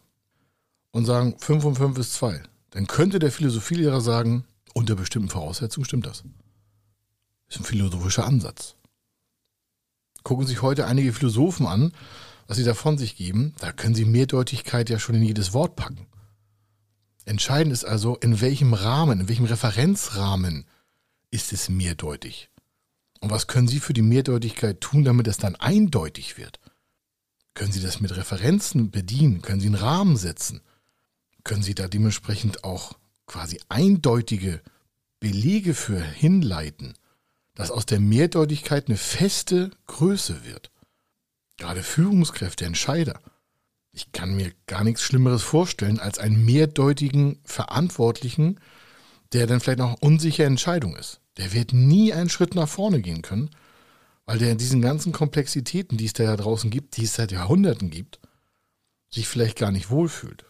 und 0.90 1.06
sagen, 1.06 1.38
5 1.38 1.64
und 1.64 1.76
5 1.76 1.98
ist 1.98 2.14
2. 2.14 2.42
Dann 2.70 2.86
könnte 2.86 3.18
der 3.18 3.32
Philosophielehrer 3.32 4.00
sagen, 4.00 4.44
unter 4.74 4.94
bestimmten 4.94 5.30
Voraussetzungen 5.30 5.86
stimmt 5.86 6.06
das. 6.06 6.22
Das 7.46 7.56
ist 7.56 7.60
ein 7.62 7.64
philosophischer 7.64 8.26
Ansatz. 8.26 8.74
Gucken 10.26 10.44
sich 10.44 10.60
heute 10.60 10.88
einige 10.88 11.12
Philosophen 11.12 11.68
an, 11.68 11.92
was 12.48 12.56
sie 12.56 12.64
da 12.64 12.74
von 12.74 12.98
sich 12.98 13.14
geben. 13.14 13.54
Da 13.60 13.70
können 13.70 13.94
sie 13.94 14.04
Mehrdeutigkeit 14.04 14.90
ja 14.90 14.98
schon 14.98 15.14
in 15.14 15.22
jedes 15.22 15.52
Wort 15.52 15.76
packen. 15.76 16.08
Entscheidend 17.26 17.72
ist 17.72 17.84
also, 17.84 18.16
in 18.16 18.40
welchem 18.40 18.74
Rahmen, 18.74 19.20
in 19.20 19.28
welchem 19.28 19.44
Referenzrahmen 19.44 20.66
ist 21.30 21.52
es 21.52 21.68
mehrdeutig. 21.68 22.50
Und 23.20 23.30
was 23.30 23.46
können 23.46 23.68
Sie 23.68 23.78
für 23.78 23.92
die 23.92 24.02
Mehrdeutigkeit 24.02 24.80
tun, 24.80 25.04
damit 25.04 25.28
es 25.28 25.36
dann 25.36 25.54
eindeutig 25.54 26.36
wird? 26.36 26.58
Können 27.54 27.70
Sie 27.70 27.80
das 27.80 28.00
mit 28.00 28.16
Referenzen 28.16 28.90
bedienen? 28.90 29.42
Können 29.42 29.60
Sie 29.60 29.68
einen 29.68 29.76
Rahmen 29.76 30.16
setzen? 30.16 30.60
Können 31.44 31.62
Sie 31.62 31.76
da 31.76 31.86
dementsprechend 31.86 32.64
auch 32.64 32.94
quasi 33.26 33.60
eindeutige 33.68 34.60
Belege 35.20 35.72
für 35.72 36.02
hinleiten, 36.02 36.94
dass 37.56 37.72
aus 37.72 37.86
der 37.86 37.98
Mehrdeutigkeit 37.98 38.86
eine 38.86 38.96
feste 38.96 39.70
Größe 39.88 40.44
wird? 40.44 40.70
Gerade 41.56 41.82
Führungskräfte, 41.82 42.64
Entscheider. 42.64 43.20
Ich 43.92 44.12
kann 44.12 44.36
mir 44.36 44.52
gar 44.66 44.84
nichts 44.84 45.02
Schlimmeres 45.02 45.42
vorstellen 45.42 45.98
als 45.98 46.18
einen 46.18 46.44
mehrdeutigen 46.44 47.40
Verantwortlichen, 47.44 48.60
der 49.32 49.46
dann 49.46 49.60
vielleicht 49.60 49.78
noch 49.78 49.96
unsichere 50.00 50.46
Entscheidung 50.46 50.94
ist. 50.96 51.20
Der 51.38 51.52
wird 51.52 51.72
nie 51.72 52.12
einen 52.12 52.28
Schritt 52.28 52.54
nach 52.54 52.68
vorne 52.68 53.00
gehen 53.00 53.22
können, 53.22 53.50
weil 54.26 54.38
der 54.38 54.52
in 54.52 54.58
diesen 54.58 54.82
ganzen 54.82 55.12
Komplexitäten, 55.12 55.96
die 55.96 56.04
es 56.04 56.12
da 56.12 56.36
draußen 56.36 56.70
gibt, 56.70 56.96
die 56.98 57.04
es 57.04 57.14
seit 57.14 57.32
Jahrhunderten 57.32 57.90
gibt, 57.90 58.20
sich 59.08 59.26
vielleicht 59.26 59.56
gar 59.56 59.72
nicht 59.72 59.88
wohlfühlt. 59.88 60.44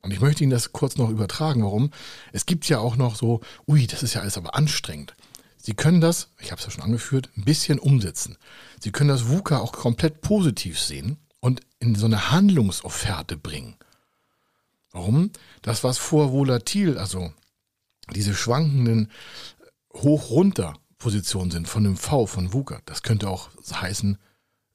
Und 0.00 0.10
ich 0.10 0.20
möchte 0.20 0.42
Ihnen 0.42 0.50
das 0.50 0.72
kurz 0.72 0.96
noch 0.96 1.10
übertragen, 1.10 1.62
warum. 1.62 1.90
Es 2.32 2.44
gibt 2.44 2.68
ja 2.68 2.80
auch 2.80 2.96
noch 2.96 3.14
so, 3.14 3.40
ui, 3.68 3.86
das 3.86 4.02
ist 4.02 4.14
ja 4.14 4.20
alles 4.20 4.36
aber 4.36 4.56
anstrengend. 4.56 5.14
Sie 5.64 5.74
können 5.74 6.00
das, 6.00 6.32
ich 6.40 6.50
habe 6.50 6.58
es 6.58 6.66
ja 6.66 6.72
schon 6.72 6.82
angeführt, 6.82 7.30
ein 7.36 7.44
bisschen 7.44 7.78
umsetzen. 7.78 8.36
Sie 8.80 8.90
können 8.90 9.08
das 9.08 9.28
VUCA 9.28 9.58
auch 9.58 9.70
komplett 9.70 10.20
positiv 10.20 10.80
sehen 10.80 11.18
und 11.38 11.60
in 11.78 11.94
so 11.94 12.06
eine 12.06 12.32
Handlungsofferte 12.32 13.36
bringen. 13.36 13.76
Warum? 14.90 15.30
Das, 15.62 15.84
was 15.84 15.98
vor 15.98 16.32
volatil, 16.32 16.98
also 16.98 17.32
diese 18.12 18.34
schwankenden 18.34 19.08
Hoch-Runter-Positionen 19.94 21.52
sind 21.52 21.68
von 21.68 21.84
dem 21.84 21.96
V 21.96 22.26
von 22.26 22.52
VUCA, 22.52 22.80
das 22.84 23.02
könnte 23.02 23.30
auch 23.30 23.50
heißen 23.72 24.18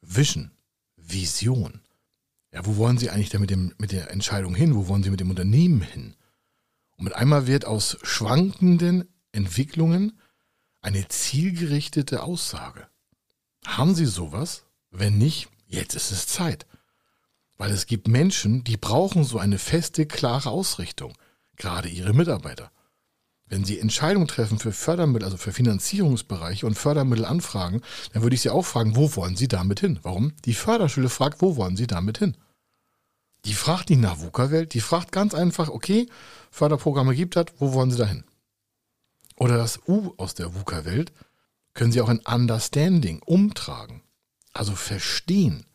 Vision, 0.01 0.51
Vision. 0.96 1.82
Ja, 2.53 2.65
wo 2.65 2.77
wollen 2.77 2.98
Sie 2.98 3.10
eigentlich 3.10 3.38
mit, 3.38 3.79
mit 3.79 3.91
der 3.91 4.10
Entscheidung 4.10 4.56
hin? 4.56 4.74
Wo 4.74 4.88
wollen 4.88 5.03
Sie 5.03 5.10
mit 5.10 5.20
dem 5.20 5.29
Unternehmen 5.29 5.82
hin? 5.82 6.15
Und 6.96 7.03
mit 7.03 7.13
einmal 7.13 7.46
wird 7.46 7.65
aus 7.65 7.98
schwankenden 8.03 9.03
Entwicklungen 9.34 10.17
eine 10.88 11.06
zielgerichtete 11.10 12.24
Aussage. 12.24 12.88
Haben 13.65 13.94
Sie 13.94 14.06
sowas? 14.06 14.63
Wenn 14.89 15.17
nicht, 15.17 15.50
jetzt 15.67 15.96
ist 15.96 16.12
es 16.12 16.27
Zeit. 16.27 16.65
Weil 17.58 17.72
es 17.72 17.88
gibt 17.88 18.08
Menschen, 18.08 18.63
die 18.63 18.77
brauchen 18.77 19.25
so 19.25 19.38
eine 19.38 19.58
feste, 19.58 20.06
klare 20.06 20.50
Ausrichtung. 20.50 21.13
Gerade 21.58 21.89
ihre 21.89 22.13
Mitarbeiter. 22.13 22.72
Wenn 23.48 23.65
Sie 23.65 23.79
Entscheidungen 23.79 24.29
treffen 24.29 24.60
für 24.60 24.72
Fördermittel, 24.72 25.25
also 25.25 25.36
für 25.36 25.51
Finanzierungsbereiche 25.51 26.65
und 26.65 26.75
Fördermittel 26.75 27.25
anfragen, 27.25 27.82
dann 28.13 28.24
würde 28.24 28.36
ich 28.36 28.41
Sie 28.41 28.50
auch 28.50 28.65
fragen, 28.65 28.96
wo 28.96 29.13
wollen 29.17 29.36
Sie 29.36 29.50
damit 29.50 29.82
hin? 29.82 30.00
Warum? 30.03 30.32
Die 30.46 30.53
Förderschule 30.53 31.10
fragt, 31.10 31.41
wo 31.41 31.58
wollen 31.58 31.75
Sie 31.75 31.88
damit 31.88 32.20
hin? 32.20 32.38
Die 33.44 33.53
fragt 33.53 33.89
nicht 33.89 34.01
nach 34.01 34.20
VUCA-Welt, 34.20 34.74
die 34.74 34.82
fragt 34.82 35.12
ganz 35.12 35.34
einfach, 35.34 35.67
okay, 35.67 36.08
Förderprogramme 36.50 37.13
gibt 37.13 37.36
das, 37.36 37.48
wo 37.60 37.74
wollen 37.74 37.91
Sie 37.91 37.98
da 37.98 38.06
hin? 38.06 38.24
Oder 39.38 39.58
das 39.58 39.79
U 39.88 40.13
aus 40.17 40.34
der 40.34 40.53
VUCA-Welt 40.56 41.13
können 41.74 41.91
Sie 41.91 42.01
auch 42.01 42.10
in 42.10 42.20
Understanding 42.20 43.22
umtragen. 43.24 44.01
Also 44.51 44.75
verstehen. 44.75 45.65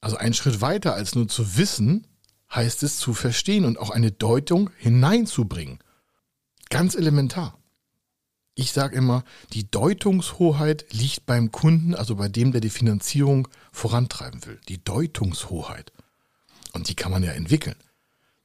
Also 0.00 0.16
ein 0.16 0.34
Schritt 0.34 0.60
weiter 0.60 0.94
als 0.94 1.14
nur 1.14 1.28
zu 1.28 1.56
wissen, 1.56 2.06
heißt 2.54 2.82
es 2.84 2.98
zu 2.98 3.14
verstehen 3.14 3.64
und 3.64 3.78
auch 3.78 3.90
eine 3.90 4.12
Deutung 4.12 4.70
hineinzubringen. 4.78 5.80
Ganz 6.70 6.94
elementar. 6.94 7.58
Ich 8.54 8.70
sage 8.70 8.94
immer, 8.94 9.24
die 9.52 9.68
Deutungshoheit 9.68 10.86
liegt 10.92 11.26
beim 11.26 11.50
Kunden, 11.50 11.96
also 11.96 12.14
bei 12.14 12.28
dem, 12.28 12.52
der 12.52 12.60
die 12.60 12.70
Finanzierung 12.70 13.48
vorantreiben 13.72 14.46
will. 14.46 14.60
Die 14.68 14.82
Deutungshoheit. 14.82 15.92
Und 16.72 16.88
die 16.88 16.94
kann 16.94 17.10
man 17.10 17.24
ja 17.24 17.32
entwickeln. 17.32 17.76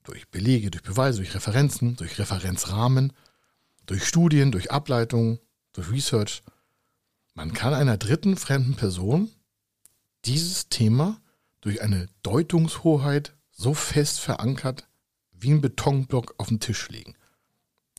Durch 0.04 0.28
Belege, 0.30 0.72
durch 0.72 0.82
Beweise, 0.82 1.20
durch 1.20 1.36
Referenzen, 1.36 1.96
durch 1.96 2.18
Referenzrahmen, 2.18 3.14
durch 3.90 4.06
Studien, 4.06 4.52
durch 4.52 4.72
Ableitungen, 4.72 5.40
durch 5.74 5.92
Research. 5.92 6.44
Man 7.34 7.54
kann 7.54 7.74
einer 7.74 7.98
dritten 7.98 8.38
fremden 8.38 8.76
Person 8.76 9.32
dieses 10.26 10.70
Thema 10.70 11.20
durch 11.62 11.82
eine 11.82 12.08
Deutungshoheit 12.22 13.34
so 13.52 13.74
fest 13.74 14.20
verankert 14.20 14.88
wie 15.32 15.52
ein 15.52 15.62
Betonblock 15.62 16.36
auf 16.38 16.50
den 16.50 16.60
Tisch 16.60 16.88
legen. 16.90 17.16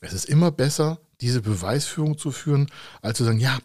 Es 0.01 0.13
ist 0.13 0.27
immer 0.27 0.53
besser, 0.53 1.01
diese 1.21 1.43
Beweisführung 1.43 2.17
zu 2.17 2.31
führen, 2.31 2.71
als 3.03 3.19
zu 3.19 3.25
sagen, 3.25 3.41
ja, 3.41 3.59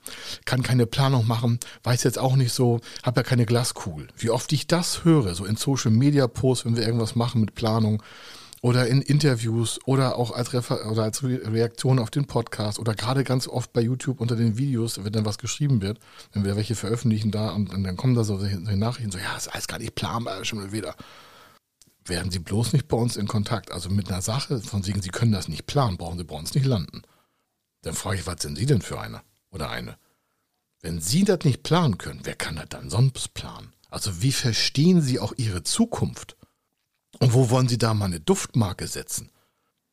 kann 0.45 0.63
keine 0.63 0.87
Planung 0.87 1.27
machen, 1.27 1.59
weiß 1.83 2.03
jetzt 2.03 2.17
auch 2.17 2.35
nicht 2.35 2.53
so, 2.53 2.81
habe 3.03 3.19
ja 3.19 3.23
keine 3.23 3.45
Glaskugel. 3.45 4.07
Wie 4.17 4.31
oft 4.31 4.51
ich 4.51 4.65
das 4.65 5.03
höre, 5.05 5.35
so 5.35 5.45
in 5.45 5.57
Social 5.57 5.91
Media 5.91 6.27
Posts, 6.27 6.65
wenn 6.65 6.75
wir 6.75 6.85
irgendwas 6.85 7.15
machen 7.15 7.39
mit 7.41 7.53
Planung, 7.53 8.01
oder 8.61 8.87
in 8.87 9.01
Interviews 9.01 9.79
oder 9.85 10.17
auch 10.17 10.31
als, 10.31 10.53
Refer 10.53 10.89
oder 10.89 11.03
als 11.03 11.23
Reaktion 11.23 11.99
auf 11.99 12.09
den 12.09 12.25
Podcast 12.25 12.79
oder 12.79 12.95
gerade 12.95 13.23
ganz 13.23 13.47
oft 13.47 13.73
bei 13.73 13.81
YouTube 13.81 14.21
unter 14.21 14.35
den 14.35 14.57
Videos, 14.57 15.03
wenn 15.03 15.13
dann 15.13 15.25
was 15.25 15.37
geschrieben 15.37 15.81
wird, 15.81 15.99
wenn 16.33 16.45
wir 16.45 16.55
welche 16.55 16.75
veröffentlichen 16.75 17.31
da 17.31 17.51
und, 17.51 17.73
und 17.73 17.83
dann 17.83 17.97
kommen 17.97 18.15
da 18.15 18.23
so 18.23 18.37
Nachrichten, 18.37 19.11
so, 19.11 19.17
ja, 19.17 19.35
ist 19.35 19.47
alles 19.47 19.67
gar 19.67 19.79
nicht 19.79 19.95
planbar, 19.95 20.43
schon 20.45 20.59
mal 20.59 20.71
wieder. 20.71 20.95
Werden 22.05 22.31
Sie 22.31 22.39
bloß 22.39 22.73
nicht 22.73 22.87
bei 22.87 22.97
uns 22.97 23.17
in 23.17 23.27
Kontakt, 23.27 23.71
also 23.71 23.89
mit 23.89 24.09
einer 24.11 24.21
Sache, 24.21 24.59
von 24.59 24.85
wegen, 24.85 25.01
Sie 25.01 25.09
können 25.09 25.31
das 25.31 25.47
nicht 25.47 25.65
planen, 25.65 25.97
brauchen 25.97 26.17
Sie 26.17 26.23
bei 26.23 26.35
uns 26.35 26.53
nicht 26.53 26.65
landen. 26.65 27.01
Dann 27.81 27.95
frage 27.95 28.17
ich, 28.17 28.27
was 28.27 28.41
sind 28.41 28.57
Sie 28.57 28.65
denn 28.65 28.81
für 28.81 28.99
eine 28.99 29.21
oder 29.49 29.69
eine? 29.69 29.97
Wenn 30.81 31.01
Sie 31.01 31.23
das 31.23 31.39
nicht 31.43 31.63
planen 31.63 31.97
können, 31.97 32.21
wer 32.23 32.35
kann 32.35 32.57
das 32.57 32.69
dann 32.69 32.89
sonst 32.89 33.33
planen? 33.33 33.73
Also 33.89 34.21
wie 34.21 34.31
verstehen 34.31 35.01
Sie 35.01 35.19
auch 35.19 35.33
Ihre 35.37 35.63
Zukunft? 35.63 36.35
Und 37.19 37.33
wo 37.33 37.49
wollen 37.49 37.67
Sie 37.67 37.77
da 37.77 37.93
mal 37.93 38.05
eine 38.05 38.19
Duftmarke 38.19 38.87
setzen? 38.87 39.31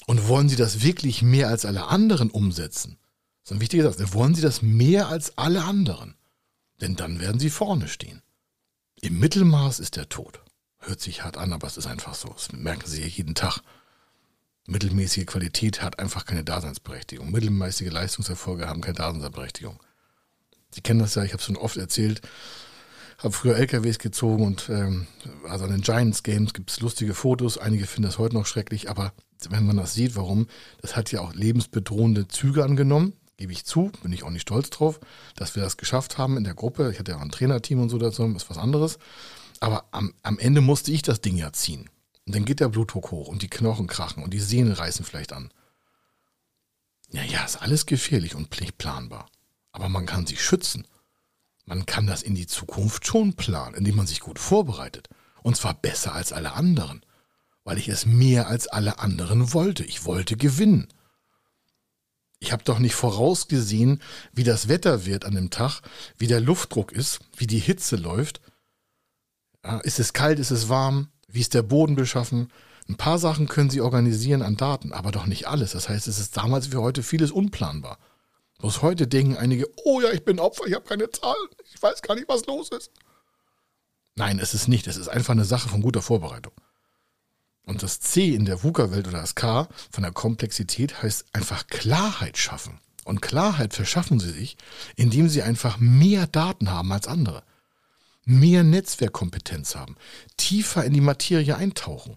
Und 0.06 0.28
wollen 0.28 0.48
Sie 0.48 0.56
das 0.56 0.82
wirklich 0.82 1.22
mehr 1.22 1.48
als 1.48 1.64
alle 1.64 1.84
anderen 1.86 2.30
umsetzen? 2.30 2.98
Das 3.42 3.50
ist 3.50 3.56
ein 3.56 3.60
wichtiger 3.60 3.92
Satz. 3.92 4.12
Wollen 4.12 4.34
Sie 4.34 4.42
das 4.42 4.62
mehr 4.62 5.08
als 5.08 5.38
alle 5.38 5.64
anderen? 5.64 6.16
Denn 6.80 6.96
dann 6.96 7.20
werden 7.20 7.38
Sie 7.38 7.50
vorne 7.50 7.88
stehen. 7.88 8.22
Im 9.00 9.18
Mittelmaß 9.18 9.80
ist 9.80 9.96
der 9.96 10.08
Tod. 10.08 10.40
Hört 10.78 11.00
sich 11.00 11.22
hart 11.22 11.36
an, 11.36 11.52
aber 11.52 11.66
es 11.66 11.76
ist 11.76 11.86
einfach 11.86 12.14
so. 12.14 12.28
Das 12.28 12.52
merken 12.52 12.88
Sie 12.88 13.00
ja 13.00 13.06
jeden 13.06 13.34
Tag. 13.34 13.60
Mittelmäßige 14.66 15.26
Qualität 15.26 15.82
hat 15.82 15.98
einfach 15.98 16.24
keine 16.24 16.44
Daseinsberechtigung. 16.44 17.30
Mittelmäßige 17.30 17.90
Leistungserfolge 17.90 18.68
haben 18.68 18.80
keine 18.80 18.94
Daseinsberechtigung. 18.94 19.80
Sie 20.70 20.80
kennen 20.80 21.00
das 21.00 21.14
ja, 21.14 21.24
ich 21.24 21.32
habe 21.32 21.40
es 21.40 21.46
schon 21.46 21.56
oft 21.56 21.76
erzählt. 21.76 22.22
Habe 23.22 23.32
früher 23.32 23.56
LKWs 23.56 23.98
gezogen 23.98 24.44
und 24.44 24.68
ähm, 24.68 25.06
also 25.48 25.64
an 25.64 25.70
den 25.70 25.82
Giants 25.82 26.24
Games 26.24 26.54
gibt 26.54 26.70
es 26.70 26.80
lustige 26.80 27.14
Fotos. 27.14 27.56
Einige 27.56 27.86
finden 27.86 28.08
das 28.08 28.18
heute 28.18 28.34
noch 28.34 28.46
schrecklich, 28.46 28.90
aber 28.90 29.12
wenn 29.48 29.64
man 29.64 29.76
das 29.76 29.94
sieht, 29.94 30.16
warum, 30.16 30.48
das 30.80 30.96
hat 30.96 31.12
ja 31.12 31.20
auch 31.20 31.32
lebensbedrohende 31.32 32.26
Züge 32.26 32.64
angenommen, 32.64 33.12
gebe 33.36 33.52
ich 33.52 33.64
zu, 33.64 33.92
bin 34.02 34.12
ich 34.12 34.24
auch 34.24 34.30
nicht 34.30 34.42
stolz 34.42 34.70
drauf, 34.70 35.00
dass 35.36 35.54
wir 35.54 35.62
das 35.62 35.76
geschafft 35.76 36.18
haben 36.18 36.36
in 36.36 36.44
der 36.44 36.54
Gruppe. 36.54 36.90
Ich 36.90 36.98
hatte 36.98 37.12
ja 37.12 37.18
auch 37.18 37.22
ein 37.22 37.30
Trainerteam 37.30 37.80
und 37.80 37.90
so 37.90 37.98
dazu, 37.98 38.24
ist 38.34 38.50
was 38.50 38.58
anderes. 38.58 38.98
Aber 39.60 39.84
am, 39.92 40.14
am 40.22 40.38
Ende 40.38 40.60
musste 40.60 40.90
ich 40.90 41.02
das 41.02 41.20
Ding 41.20 41.36
ja 41.36 41.52
ziehen. 41.52 41.88
Und 42.26 42.34
dann 42.34 42.44
geht 42.44 42.60
der 42.60 42.68
Blutdruck 42.68 43.10
hoch 43.12 43.28
und 43.28 43.42
die 43.42 43.50
Knochen 43.50 43.86
krachen 43.86 44.22
und 44.22 44.34
die 44.34 44.40
Sehnen 44.40 44.72
reißen 44.72 45.04
vielleicht 45.04 45.32
an. 45.32 45.52
Ja, 47.10 47.22
ja, 47.22 47.44
ist 47.44 47.62
alles 47.62 47.86
gefährlich 47.86 48.34
und 48.34 48.60
nicht 48.60 48.78
planbar. 48.78 49.28
Aber 49.70 49.88
man 49.88 50.06
kann 50.06 50.26
sich 50.26 50.42
schützen. 50.42 50.86
Man 51.64 51.86
kann 51.86 52.06
das 52.06 52.22
in 52.22 52.34
die 52.34 52.46
Zukunft 52.46 53.06
schon 53.06 53.34
planen, 53.34 53.74
indem 53.74 53.96
man 53.96 54.06
sich 54.06 54.20
gut 54.20 54.38
vorbereitet. 54.38 55.08
Und 55.42 55.56
zwar 55.56 55.74
besser 55.74 56.14
als 56.14 56.32
alle 56.32 56.52
anderen. 56.52 57.04
Weil 57.64 57.78
ich 57.78 57.88
es 57.88 58.06
mehr 58.06 58.48
als 58.48 58.66
alle 58.66 58.98
anderen 58.98 59.52
wollte. 59.52 59.84
Ich 59.84 60.04
wollte 60.04 60.36
gewinnen. 60.36 60.88
Ich 62.40 62.50
habe 62.50 62.64
doch 62.64 62.80
nicht 62.80 62.96
vorausgesehen, 62.96 64.02
wie 64.32 64.42
das 64.42 64.66
Wetter 64.66 65.06
wird 65.06 65.24
an 65.24 65.36
dem 65.36 65.50
Tag, 65.50 65.80
wie 66.18 66.26
der 66.26 66.40
Luftdruck 66.40 66.90
ist, 66.90 67.20
wie 67.36 67.46
die 67.46 67.60
Hitze 67.60 67.94
läuft. 67.94 68.40
Ja, 69.64 69.78
ist 69.78 70.00
es 70.00 70.12
kalt, 70.12 70.40
ist 70.40 70.50
es 70.50 70.68
warm, 70.68 71.08
wie 71.28 71.40
ist 71.40 71.54
der 71.54 71.62
Boden 71.62 71.94
beschaffen? 71.94 72.50
Ein 72.88 72.96
paar 72.96 73.20
Sachen 73.20 73.46
können 73.46 73.70
Sie 73.70 73.80
organisieren 73.80 74.42
an 74.42 74.56
Daten, 74.56 74.92
aber 74.92 75.12
doch 75.12 75.26
nicht 75.26 75.46
alles. 75.46 75.70
Das 75.70 75.88
heißt, 75.88 76.08
es 76.08 76.18
ist 76.18 76.36
damals 76.36 76.72
wie 76.72 76.78
heute 76.78 77.04
vieles 77.04 77.30
unplanbar. 77.30 77.98
Bloß 78.62 78.80
heute 78.80 79.08
denken 79.08 79.36
einige, 79.36 79.68
oh 79.84 80.00
ja, 80.00 80.12
ich 80.12 80.24
bin 80.24 80.38
Opfer, 80.38 80.68
ich 80.68 80.74
habe 80.74 80.84
keine 80.84 81.10
Zahlen, 81.10 81.48
ich 81.74 81.82
weiß 81.82 82.00
gar 82.00 82.14
nicht, 82.14 82.28
was 82.28 82.46
los 82.46 82.68
ist. 82.68 82.92
Nein, 84.14 84.38
es 84.38 84.54
ist 84.54 84.68
nicht. 84.68 84.86
Es 84.86 84.96
ist 84.96 85.08
einfach 85.08 85.32
eine 85.32 85.44
Sache 85.44 85.68
von 85.68 85.82
guter 85.82 86.00
Vorbereitung. 86.00 86.52
Und 87.64 87.82
das 87.82 87.98
C 87.98 88.32
in 88.32 88.44
der 88.44 88.62
VUCA-Welt 88.62 89.08
oder 89.08 89.20
das 89.20 89.34
K 89.34 89.66
von 89.90 90.04
der 90.04 90.12
Komplexität 90.12 91.02
heißt 91.02 91.24
einfach 91.32 91.66
Klarheit 91.66 92.38
schaffen. 92.38 92.78
Und 93.04 93.20
Klarheit 93.20 93.74
verschaffen 93.74 94.20
sie 94.20 94.30
sich, 94.30 94.56
indem 94.94 95.28
sie 95.28 95.42
einfach 95.42 95.78
mehr 95.78 96.28
Daten 96.28 96.70
haben 96.70 96.92
als 96.92 97.08
andere. 97.08 97.42
Mehr 98.24 98.62
Netzwerkkompetenz 98.62 99.74
haben, 99.74 99.96
tiefer 100.36 100.84
in 100.84 100.92
die 100.92 101.00
Materie 101.00 101.56
eintauchen, 101.56 102.16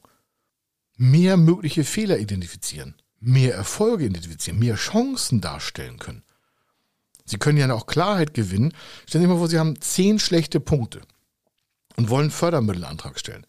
mehr 0.96 1.38
mögliche 1.38 1.84
Fehler 1.84 2.20
identifizieren, 2.20 2.94
mehr 3.20 3.56
Erfolge 3.56 4.06
identifizieren, 4.06 4.60
mehr 4.60 4.76
Chancen 4.76 5.42
darstellen 5.42 5.98
können. 5.98 6.22
Sie 7.26 7.38
können 7.38 7.58
ja 7.58 7.72
auch 7.74 7.88
Klarheit 7.88 8.34
gewinnen. 8.34 8.74
Stellen 9.08 9.24
Sie 9.24 9.28
sich 9.28 9.34
mal 9.34 9.38
vor, 9.40 9.50
Sie 9.50 9.60
haben 9.60 9.82
zehn 9.82 10.20
schlechte 10.20 10.60
Punkte 10.60 11.02
und 11.96 12.10
wollen 12.10 12.32
Fördermittelantrag 12.32 13.20
stellen. 13.20 13.46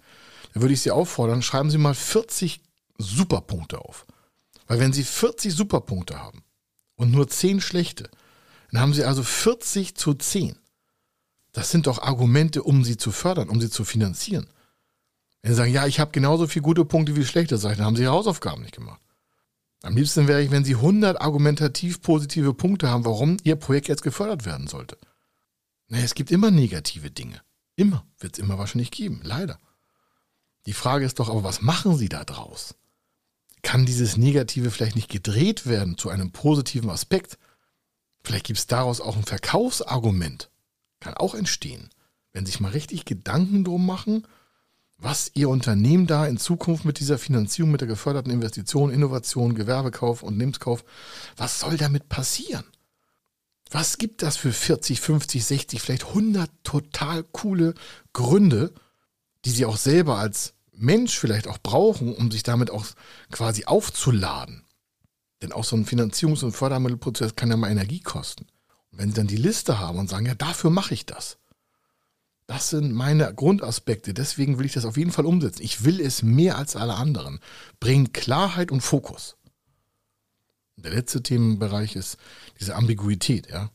Dann 0.52 0.62
würde 0.62 0.74
ich 0.74 0.80
Sie 0.80 0.90
auffordern, 0.90 1.42
schreiben 1.42 1.70
Sie 1.70 1.78
mal 1.78 1.94
40 1.94 2.60
Superpunkte 2.98 3.78
auf. 3.78 4.06
Weil 4.66 4.80
wenn 4.80 4.92
Sie 4.92 5.04
40 5.04 5.54
Superpunkte 5.54 6.18
haben 6.18 6.42
und 6.96 7.12
nur 7.12 7.28
10 7.28 7.60
schlechte, 7.60 8.10
dann 8.70 8.80
haben 8.80 8.94
Sie 8.94 9.04
also 9.04 9.22
40 9.22 9.94
zu 9.94 10.14
10. 10.14 10.56
Das 11.52 11.70
sind 11.70 11.86
doch 11.86 12.02
Argumente, 12.02 12.62
um 12.62 12.84
Sie 12.84 12.96
zu 12.96 13.12
fördern, 13.12 13.48
um 13.48 13.60
Sie 13.60 13.70
zu 13.70 13.84
finanzieren. 13.84 14.48
Wenn 15.42 15.52
Sie 15.52 15.56
sagen, 15.56 15.72
ja, 15.72 15.86
ich 15.86 16.00
habe 16.00 16.10
genauso 16.10 16.46
viele 16.46 16.62
gute 16.62 16.84
Punkte 16.84 17.16
wie 17.16 17.24
schlechte, 17.24 17.58
dann 17.58 17.78
haben 17.78 17.96
Sie 17.96 18.02
Ihre 18.02 18.12
Hausaufgaben 18.12 18.62
nicht 18.62 18.74
gemacht. 18.74 19.00
Am 19.86 19.96
liebsten 19.96 20.26
wäre 20.26 20.42
ich, 20.42 20.50
wenn 20.50 20.64
Sie 20.64 20.74
100 20.74 21.20
argumentativ 21.20 22.02
positive 22.02 22.52
Punkte 22.54 22.90
haben, 22.90 23.04
warum 23.04 23.36
Ihr 23.44 23.54
Projekt 23.54 23.86
jetzt 23.86 24.02
gefördert 24.02 24.44
werden 24.44 24.66
sollte. 24.66 24.98
Naja, 25.86 26.02
es 26.02 26.16
gibt 26.16 26.32
immer 26.32 26.50
negative 26.50 27.12
Dinge. 27.12 27.40
Immer. 27.76 28.04
Wird 28.18 28.36
es 28.36 28.42
immer 28.42 28.58
wahrscheinlich 28.58 28.90
geben. 28.90 29.20
Leider. 29.22 29.60
Die 30.66 30.72
Frage 30.72 31.04
ist 31.04 31.20
doch 31.20 31.30
aber, 31.30 31.44
was 31.44 31.62
machen 31.62 31.96
Sie 31.96 32.08
da 32.08 32.24
draus? 32.24 32.74
Kann 33.62 33.86
dieses 33.86 34.16
Negative 34.16 34.72
vielleicht 34.72 34.96
nicht 34.96 35.08
gedreht 35.08 35.66
werden 35.66 35.96
zu 35.96 36.08
einem 36.08 36.32
positiven 36.32 36.90
Aspekt? 36.90 37.38
Vielleicht 38.24 38.46
gibt 38.46 38.58
es 38.58 38.66
daraus 38.66 39.00
auch 39.00 39.16
ein 39.16 39.22
Verkaufsargument. 39.22 40.50
Kann 40.98 41.14
auch 41.14 41.36
entstehen. 41.36 41.90
Wenn 42.32 42.44
Sie 42.44 42.50
sich 42.50 42.60
mal 42.60 42.72
richtig 42.72 43.04
Gedanken 43.04 43.62
drum 43.62 43.86
machen 43.86 44.26
was 44.98 45.30
Ihr 45.34 45.48
Unternehmen 45.48 46.06
da 46.06 46.26
in 46.26 46.38
Zukunft 46.38 46.84
mit 46.84 47.00
dieser 47.00 47.18
Finanzierung, 47.18 47.70
mit 47.70 47.80
der 47.80 47.88
geförderten 47.88 48.32
Investition, 48.32 48.90
Innovation, 48.90 49.54
Gewerbekauf, 49.54 50.22
und 50.22 50.28
Unternehmenskauf, 50.28 50.84
was 51.36 51.60
soll 51.60 51.76
damit 51.76 52.08
passieren? 52.08 52.64
Was 53.70 53.98
gibt 53.98 54.22
das 54.22 54.36
für 54.36 54.52
40, 54.52 55.00
50, 55.00 55.44
60, 55.44 55.82
vielleicht 55.82 56.06
100 56.06 56.50
total 56.62 57.24
coole 57.24 57.74
Gründe, 58.12 58.72
die 59.44 59.50
Sie 59.50 59.66
auch 59.66 59.76
selber 59.76 60.18
als 60.18 60.54
Mensch 60.72 61.18
vielleicht 61.18 61.48
auch 61.48 61.58
brauchen, 61.58 62.14
um 62.14 62.30
sich 62.30 62.42
damit 62.42 62.70
auch 62.70 62.86
quasi 63.30 63.64
aufzuladen? 63.64 64.64
Denn 65.42 65.52
auch 65.52 65.64
so 65.64 65.76
ein 65.76 65.84
Finanzierungs- 65.84 66.44
und 66.44 66.52
Fördermittelprozess 66.52 67.34
kann 67.34 67.50
ja 67.50 67.56
mal 67.56 67.70
Energie 67.70 68.00
kosten. 68.00 68.46
Und 68.92 68.98
wenn 68.98 69.08
Sie 69.10 69.16
dann 69.16 69.26
die 69.26 69.36
Liste 69.36 69.78
haben 69.78 69.98
und 69.98 70.08
sagen, 70.08 70.26
ja, 70.26 70.34
dafür 70.34 70.70
mache 70.70 70.94
ich 70.94 71.04
das, 71.04 71.38
das 72.46 72.70
sind 72.70 72.92
meine 72.92 73.34
Grundaspekte. 73.34 74.14
Deswegen 74.14 74.58
will 74.58 74.66
ich 74.66 74.72
das 74.72 74.84
auf 74.84 74.96
jeden 74.96 75.10
Fall 75.10 75.26
umsetzen. 75.26 75.62
Ich 75.62 75.84
will 75.84 76.00
es 76.00 76.22
mehr 76.22 76.56
als 76.56 76.76
alle 76.76 76.94
anderen. 76.94 77.40
Bringt 77.80 78.14
Klarheit 78.14 78.70
und 78.70 78.82
Fokus. 78.82 79.36
Der 80.76 80.92
letzte 80.92 81.22
Themenbereich 81.22 81.96
ist 81.96 82.18
diese 82.60 82.76
Ambiguität, 82.76 83.48
ja. 83.48 83.70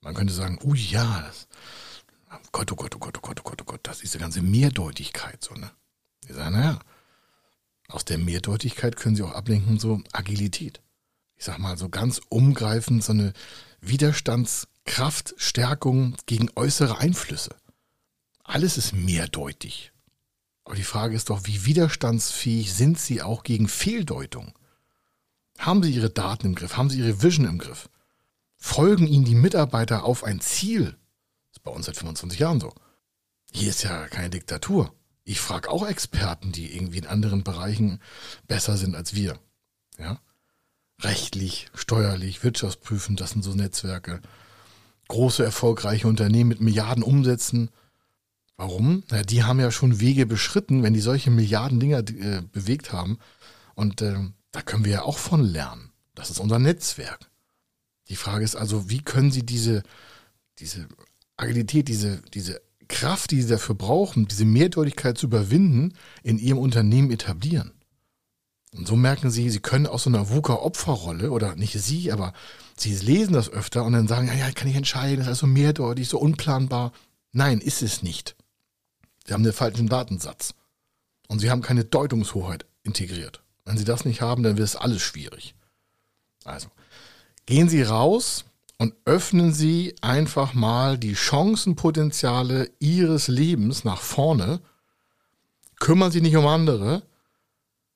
Man 0.00 0.14
könnte 0.14 0.32
sagen, 0.32 0.58
oh 0.62 0.72
ja, 0.72 1.22
das, 1.26 1.48
oh 2.32 2.38
Gott, 2.52 2.72
oh 2.72 2.76
Gott, 2.76 2.94
oh 2.94 2.98
Gott, 2.98 3.18
oh 3.18 3.20
Gott, 3.20 3.40
oh 3.40 3.42
Gott, 3.42 3.60
oh 3.62 3.64
Gott, 3.64 3.80
das 3.82 3.96
ist 3.96 4.04
diese 4.04 4.18
ganze 4.18 4.40
Mehrdeutigkeit, 4.40 5.42
so, 5.42 5.54
ne? 5.54 5.72
Wir 6.24 6.36
sagen, 6.36 6.54
naja, 6.54 6.78
aus 7.88 8.04
der 8.04 8.18
Mehrdeutigkeit 8.18 8.94
können 8.96 9.16
sie 9.16 9.24
auch 9.24 9.32
ablenken, 9.32 9.80
so 9.80 10.00
Agilität. 10.12 10.80
Ich 11.36 11.44
sag 11.44 11.58
mal, 11.58 11.76
so 11.76 11.88
ganz 11.88 12.20
umgreifend, 12.28 13.02
so 13.02 13.10
eine 13.12 13.32
Widerstandskraftstärkung 13.80 16.14
gegen 16.26 16.50
äußere 16.54 16.98
Einflüsse. 16.98 17.56
Alles 18.46 18.78
ist 18.78 18.92
mehrdeutig. 18.92 19.92
Aber 20.64 20.76
die 20.76 20.84
Frage 20.84 21.14
ist 21.14 21.30
doch, 21.30 21.42
wie 21.44 21.64
widerstandsfähig 21.64 22.72
sind 22.72 22.98
Sie 22.98 23.22
auch 23.22 23.42
gegen 23.42 23.68
Fehldeutung? 23.68 24.52
Haben 25.58 25.82
Sie 25.82 25.92
Ihre 25.92 26.10
Daten 26.10 26.46
im 26.46 26.54
Griff? 26.54 26.76
Haben 26.76 26.90
Sie 26.90 26.98
Ihre 26.98 27.22
Vision 27.22 27.46
im 27.46 27.58
Griff? 27.58 27.88
Folgen 28.56 29.06
Ihnen 29.06 29.24
die 29.24 29.34
Mitarbeiter 29.34 30.04
auf 30.04 30.24
ein 30.24 30.40
Ziel? 30.40 30.96
Das 31.48 31.58
ist 31.58 31.62
bei 31.64 31.70
uns 31.70 31.86
seit 31.86 31.96
25 31.96 32.38
Jahren 32.38 32.60
so. 32.60 32.72
Hier 33.52 33.70
ist 33.70 33.82
ja 33.82 34.06
keine 34.08 34.30
Diktatur. 34.30 34.92
Ich 35.24 35.40
frage 35.40 35.70
auch 35.70 35.86
Experten, 35.86 36.52
die 36.52 36.74
irgendwie 36.74 36.98
in 36.98 37.06
anderen 37.06 37.42
Bereichen 37.42 38.00
besser 38.46 38.76
sind 38.76 38.94
als 38.94 39.14
wir. 39.14 39.38
Ja? 39.98 40.20
Rechtlich, 41.00 41.68
steuerlich, 41.74 42.44
wirtschaftsprüfend, 42.44 43.20
das 43.20 43.30
sind 43.30 43.42
so 43.42 43.54
Netzwerke. 43.54 44.20
Große, 45.08 45.44
erfolgreiche 45.44 46.06
Unternehmen 46.06 46.48
mit 46.48 46.60
Milliarden 46.60 47.02
Umsätzen 47.02 47.70
Warum? 48.56 49.02
Na, 49.10 49.22
die 49.22 49.44
haben 49.44 49.60
ja 49.60 49.70
schon 49.70 50.00
Wege 50.00 50.26
beschritten, 50.26 50.82
wenn 50.82 50.94
die 50.94 51.00
solche 51.00 51.30
Milliarden 51.30 51.78
Dinger 51.78 51.98
äh, 51.98 52.42
bewegt 52.52 52.92
haben. 52.92 53.18
Und 53.74 54.00
äh, 54.00 54.16
da 54.52 54.62
können 54.62 54.84
wir 54.84 54.92
ja 54.92 55.02
auch 55.02 55.18
von 55.18 55.42
lernen. 55.42 55.90
Das 56.14 56.30
ist 56.30 56.40
unser 56.40 56.58
Netzwerk. 56.58 57.30
Die 58.08 58.16
Frage 58.16 58.44
ist 58.44 58.56
also, 58.56 58.88
wie 58.88 59.02
können 59.02 59.30
Sie 59.30 59.44
diese, 59.44 59.82
diese 60.58 60.88
Agilität, 61.36 61.88
diese, 61.88 62.22
diese 62.32 62.62
Kraft, 62.88 63.32
die 63.32 63.42
Sie 63.42 63.48
dafür 63.48 63.74
brauchen, 63.74 64.28
diese 64.28 64.44
Mehrdeutigkeit 64.44 65.18
zu 65.18 65.26
überwinden, 65.26 65.92
in 66.22 66.38
Ihrem 66.38 66.58
Unternehmen 66.58 67.10
etablieren? 67.10 67.72
Und 68.72 68.86
so 68.86 68.96
merken 68.96 69.30
Sie, 69.30 69.50
Sie 69.50 69.60
können 69.60 69.86
aus 69.86 70.04
so 70.04 70.10
einer 70.10 70.30
VUCA-Opferrolle, 70.30 71.30
oder 71.30 71.56
nicht 71.56 71.78
Sie, 71.78 72.12
aber 72.12 72.32
Sie 72.76 72.94
lesen 72.94 73.32
das 73.32 73.50
öfter 73.50 73.84
und 73.84 73.92
dann 73.92 74.08
sagen, 74.08 74.28
ja, 74.28 74.34
ja, 74.34 74.50
kann 74.52 74.68
ich 74.68 74.76
entscheiden, 74.76 75.18
das 75.18 75.26
ist 75.26 75.42
also 75.42 75.46
mehrdeutig, 75.46 76.08
so 76.08 76.18
unplanbar. 76.18 76.92
Nein, 77.32 77.60
ist 77.60 77.82
es 77.82 78.02
nicht. 78.02 78.36
Sie 79.26 79.34
haben 79.34 79.42
den 79.42 79.52
falschen 79.52 79.88
Datensatz. 79.88 80.54
Und 81.28 81.40
Sie 81.40 81.50
haben 81.50 81.62
keine 81.62 81.84
Deutungshoheit 81.84 82.66
integriert. 82.84 83.42
Wenn 83.64 83.76
Sie 83.76 83.84
das 83.84 84.04
nicht 84.04 84.20
haben, 84.20 84.44
dann 84.44 84.56
wird 84.56 84.68
es 84.68 84.76
alles 84.76 85.02
schwierig. 85.02 85.54
Also, 86.44 86.68
gehen 87.46 87.68
Sie 87.68 87.82
raus 87.82 88.44
und 88.78 88.94
öffnen 89.04 89.52
Sie 89.52 89.96
einfach 90.02 90.54
mal 90.54 90.96
die 90.98 91.16
Chancenpotenziale 91.16 92.70
Ihres 92.78 93.26
Lebens 93.26 93.82
nach 93.82 94.00
vorne. 94.00 94.60
Kümmern 95.80 96.12
Sie 96.12 96.20
nicht 96.20 96.36
um 96.36 96.46
andere. 96.46 97.02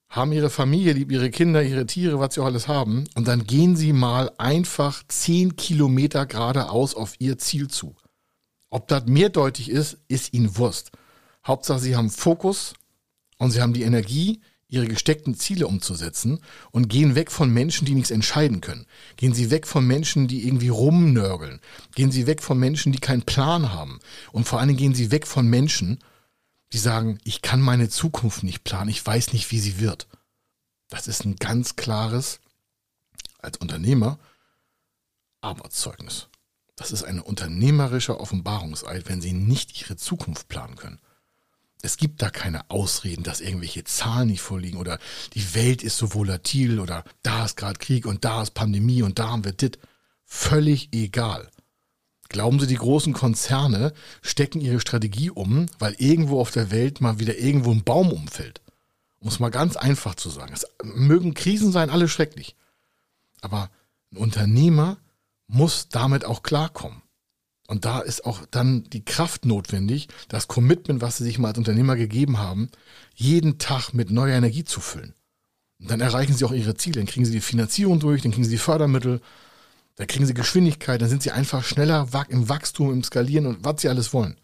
haben 0.09 0.33
ihre 0.33 0.51
Familie 0.51 0.93
lieb, 0.93 1.13
ihre 1.13 1.31
Kinder, 1.31 1.63
ihre 1.63 1.87
Tiere, 1.87 2.19
was 2.19 2.35
sie 2.35 2.41
auch 2.41 2.47
alles 2.47 2.67
haben. 2.67 3.05
Und 3.15 3.29
dann 3.29 3.47
gehen 3.47 3.77
sie 3.77 3.93
mal 3.93 4.33
einfach 4.39 5.05
zehn 5.07 5.55
Kilometer 5.55 6.27
geradeaus 6.27 6.97
auf 6.97 7.15
ihr 7.21 7.39
Ziel 7.39 7.69
zu. 7.69 7.95
Ob 8.71 8.89
das 8.89 9.07
mehrdeutig 9.07 9.71
ist, 9.71 9.99
ist 10.09 10.35
ihnen 10.35 10.57
Wurst. 10.57 10.91
Hauptsache, 11.47 11.81
sie 11.81 11.97
haben 11.97 12.11
Fokus 12.11 12.75
und 13.39 13.51
sie 13.51 13.61
haben 13.61 13.73
die 13.73 13.83
Energie, 13.83 14.41
ihre 14.71 14.87
gesteckten 14.87 15.35
Ziele 15.35 15.67
umzusetzen 15.67 16.41
und 16.71 16.89
gehen 16.89 17.17
weg 17.17 17.33
von 17.33 17.51
Menschen, 17.51 17.87
die 17.87 17.95
nichts 17.95 18.11
entscheiden 18.11 18.61
können. 18.61 18.87
Gehen 19.17 19.35
sie 19.35 19.51
weg 19.51 19.67
von 19.67 19.85
Menschen, 19.87 20.29
die 20.29 20.47
irgendwie 20.47 20.69
rumnörgeln. 20.69 21.61
Gehen 21.95 22.13
sie 22.13 22.27
weg 22.27 22.41
von 22.43 22.59
Menschen, 22.59 22.93
die 22.93 23.01
keinen 23.01 23.23
Plan 23.23 23.73
haben. 23.73 23.99
Und 24.33 24.47
vor 24.47 24.61
Dingen 24.61 24.77
gehen 24.77 24.95
sie 24.95 25.11
weg 25.11 25.27
von 25.27 25.47
Menschen, 25.49 25.99
die 26.73 26.79
sagen, 26.79 27.19
ich 27.25 27.43
kann 27.43 27.61
meine 27.61 27.89
Zukunft 27.89 28.45
nicht 28.45 28.63
planen, 28.63 28.91
ich 28.91 29.05
weiß 29.05 29.33
nicht, 29.33 29.51
wie 29.51 29.59
sie 29.59 29.81
wird. 29.81 30.07
Das 30.89 31.09
ist 31.09 31.25
ein 31.25 31.37
ganz 31.37 31.75
klares, 31.75 32.41
als 33.41 33.59
Unternehmer, 33.59 34.19
Arbeitszeugnis. 35.41 36.29
Das 36.77 36.93
ist 36.93 37.03
eine 37.03 37.25
unternehmerische 37.25 38.21
Offenbarungseid, 38.21 39.09
wenn 39.09 39.21
sie 39.21 39.33
nicht 39.33 39.81
ihre 39.81 39.97
Zukunft 39.97 40.49
planen 40.49 40.77
können. 40.77 41.01
Es 41.83 41.97
gibt 41.97 42.21
da 42.23 42.31
keine 42.31 42.69
Ausreden, 42.71 43.23
dass 43.23 43.41
irgendwelche 43.41 43.85
Zahlen 43.85 44.29
nicht 44.29 44.43
vorliegen 44.43 44.79
oder 44.79 44.99
die 45.35 45.55
Welt 45.55 45.83
ist 45.83 45.97
so 45.97 46.15
volatil 46.15 46.79
oder 46.79 47.05
da 47.23 47.45
ist 47.45 47.57
gerade 47.57 47.79
Krieg 47.79 48.07
und 48.07 48.25
da 48.25 48.43
ist 48.43 48.53
Pandemie 48.53 49.03
und 49.03 49.19
da 49.19 49.31
haben 49.31 49.45
wir 49.45 49.53
dit. 49.53 49.79
Völlig 50.25 50.91
egal. 50.93 51.51
Glauben 52.29 52.61
Sie, 52.61 52.69
die 52.69 52.77
großen 52.77 53.13
Konzerne 53.13 53.93
stecken 54.23 54.61
ihre 54.61 54.79
Strategie 54.79 55.31
um, 55.31 55.67
weil 55.81 55.95
irgendwo 55.99 56.41
auf 56.41 56.53
der 56.53 56.71
Welt 56.71 57.01
mal 57.01 57.19
wieder 57.19 57.37
irgendwo 57.37 57.73
ein 57.73 57.83
Baum 57.83 58.13
umfällt? 58.13 58.61
Um 59.19 59.29
es 59.29 59.41
mal 59.41 59.51
ganz 59.51 59.77
einfach 59.77 60.15
zu 60.15 60.31
sagen. 60.31 60.53
Es 60.53 60.65
mögen 60.83 61.35
Krisen 61.35 61.73
sein, 61.73 61.91
alle 61.91 62.09
schrecklich. 62.09 62.55
Aber 63.41 63.71
ein 64.13 64.19
Unternehmer 64.19 64.99
muss 65.49 65.89
damit 65.89 66.25
auch 66.25 66.43
klarkommen. 66.45 67.03
Und 67.71 67.85
da 67.85 68.01
ist 68.01 68.25
auch 68.25 68.41
dann 68.51 68.83
die 68.91 69.05
Kraft 69.05 69.45
notwendig, 69.45 70.09
das 70.27 70.49
Commitment, 70.49 71.03
was 71.03 71.19
sie 71.19 71.25
sich 71.25 71.39
mal 71.39 71.51
als 71.51 71.59
Unternehmer 71.59 71.95
gegeben 71.95 72.39
haben, 72.41 72.69
jeden 73.15 73.59
Tag 73.59 73.95
mit 73.95 74.11
neuer 74.11 74.37
Energie 74.37 74.65
zu 74.65 74.81
füllen. 74.81 75.15
Und 75.79 75.89
dann 75.89 76.01
erreichen 76.01 76.35
sie 76.35 76.45
auch 76.45 76.51
ihre 76.51 76.75
Ziele. 76.75 76.97
Dann 76.97 77.07
kriegen 77.07 77.25
sie 77.25 77.31
die 77.31 77.41
Finanzierung 77.41 78.01
durch, 78.01 78.23
dann 78.23 78.33
kriegen 78.33 78.43
sie 78.43 78.51
die 78.51 78.59
Fördermittel, 78.59 79.21
da 79.95 80.05
kriegen 80.05 80.27
sie 80.27 80.35
Geschwindigkeit, 80.35 81.01
dann 81.01 81.09
sind 81.09 81.23
sie 81.23 81.31
einfach 81.31 81.63
schneller 81.63 82.09
im 82.29 82.49
Wachstum, 82.49 82.93
im 82.93 83.05
Skalieren 83.05 83.47
und 83.47 83.65
was 83.65 83.83
sie 83.83 83.89
alles 83.89 84.13
wollen. 84.13 84.37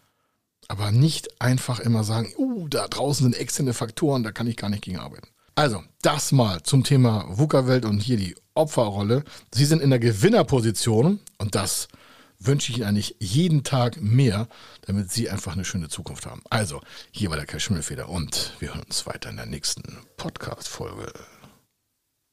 Aber 0.69 0.93
nicht 0.93 1.41
einfach 1.41 1.81
immer 1.81 2.05
sagen, 2.05 2.31
uh, 2.37 2.69
da 2.69 2.87
draußen 2.87 3.25
sind 3.25 3.35
externe 3.35 3.73
Faktoren, 3.73 4.23
da 4.23 4.31
kann 4.31 4.47
ich 4.47 4.55
gar 4.55 4.69
nicht 4.69 4.83
gegen 4.83 4.99
arbeiten. 4.99 5.27
Also, 5.53 5.83
das 6.01 6.31
mal 6.31 6.63
zum 6.63 6.85
Thema 6.85 7.25
VUCA-Welt 7.27 7.83
und 7.83 7.99
hier 7.99 8.15
die 8.15 8.35
Opferrolle. 8.53 9.25
Sie 9.53 9.65
sind 9.65 9.81
in 9.81 9.89
der 9.89 9.99
Gewinnerposition 9.99 11.19
und 11.39 11.55
das 11.55 11.89
wünsche 12.39 12.71
ich 12.71 12.77
Ihnen 12.77 12.87
eigentlich 12.87 13.15
jeden 13.19 13.63
Tag 13.63 14.01
mehr, 14.01 14.47
damit 14.81 15.11
Sie 15.11 15.29
einfach 15.29 15.53
eine 15.53 15.65
schöne 15.65 15.89
Zukunft 15.89 16.25
haben. 16.25 16.41
Also, 16.49 16.81
hier 17.11 17.29
war 17.29 17.37
der 17.37 17.45
Kai 17.45 17.59
Schimmelfeder 17.59 18.09
und 18.09 18.53
wir 18.59 18.69
hören 18.69 18.83
uns 18.83 19.05
weiter 19.05 19.29
in 19.29 19.37
der 19.37 19.45
nächsten 19.45 19.97
Podcast-Folge. 20.17 21.13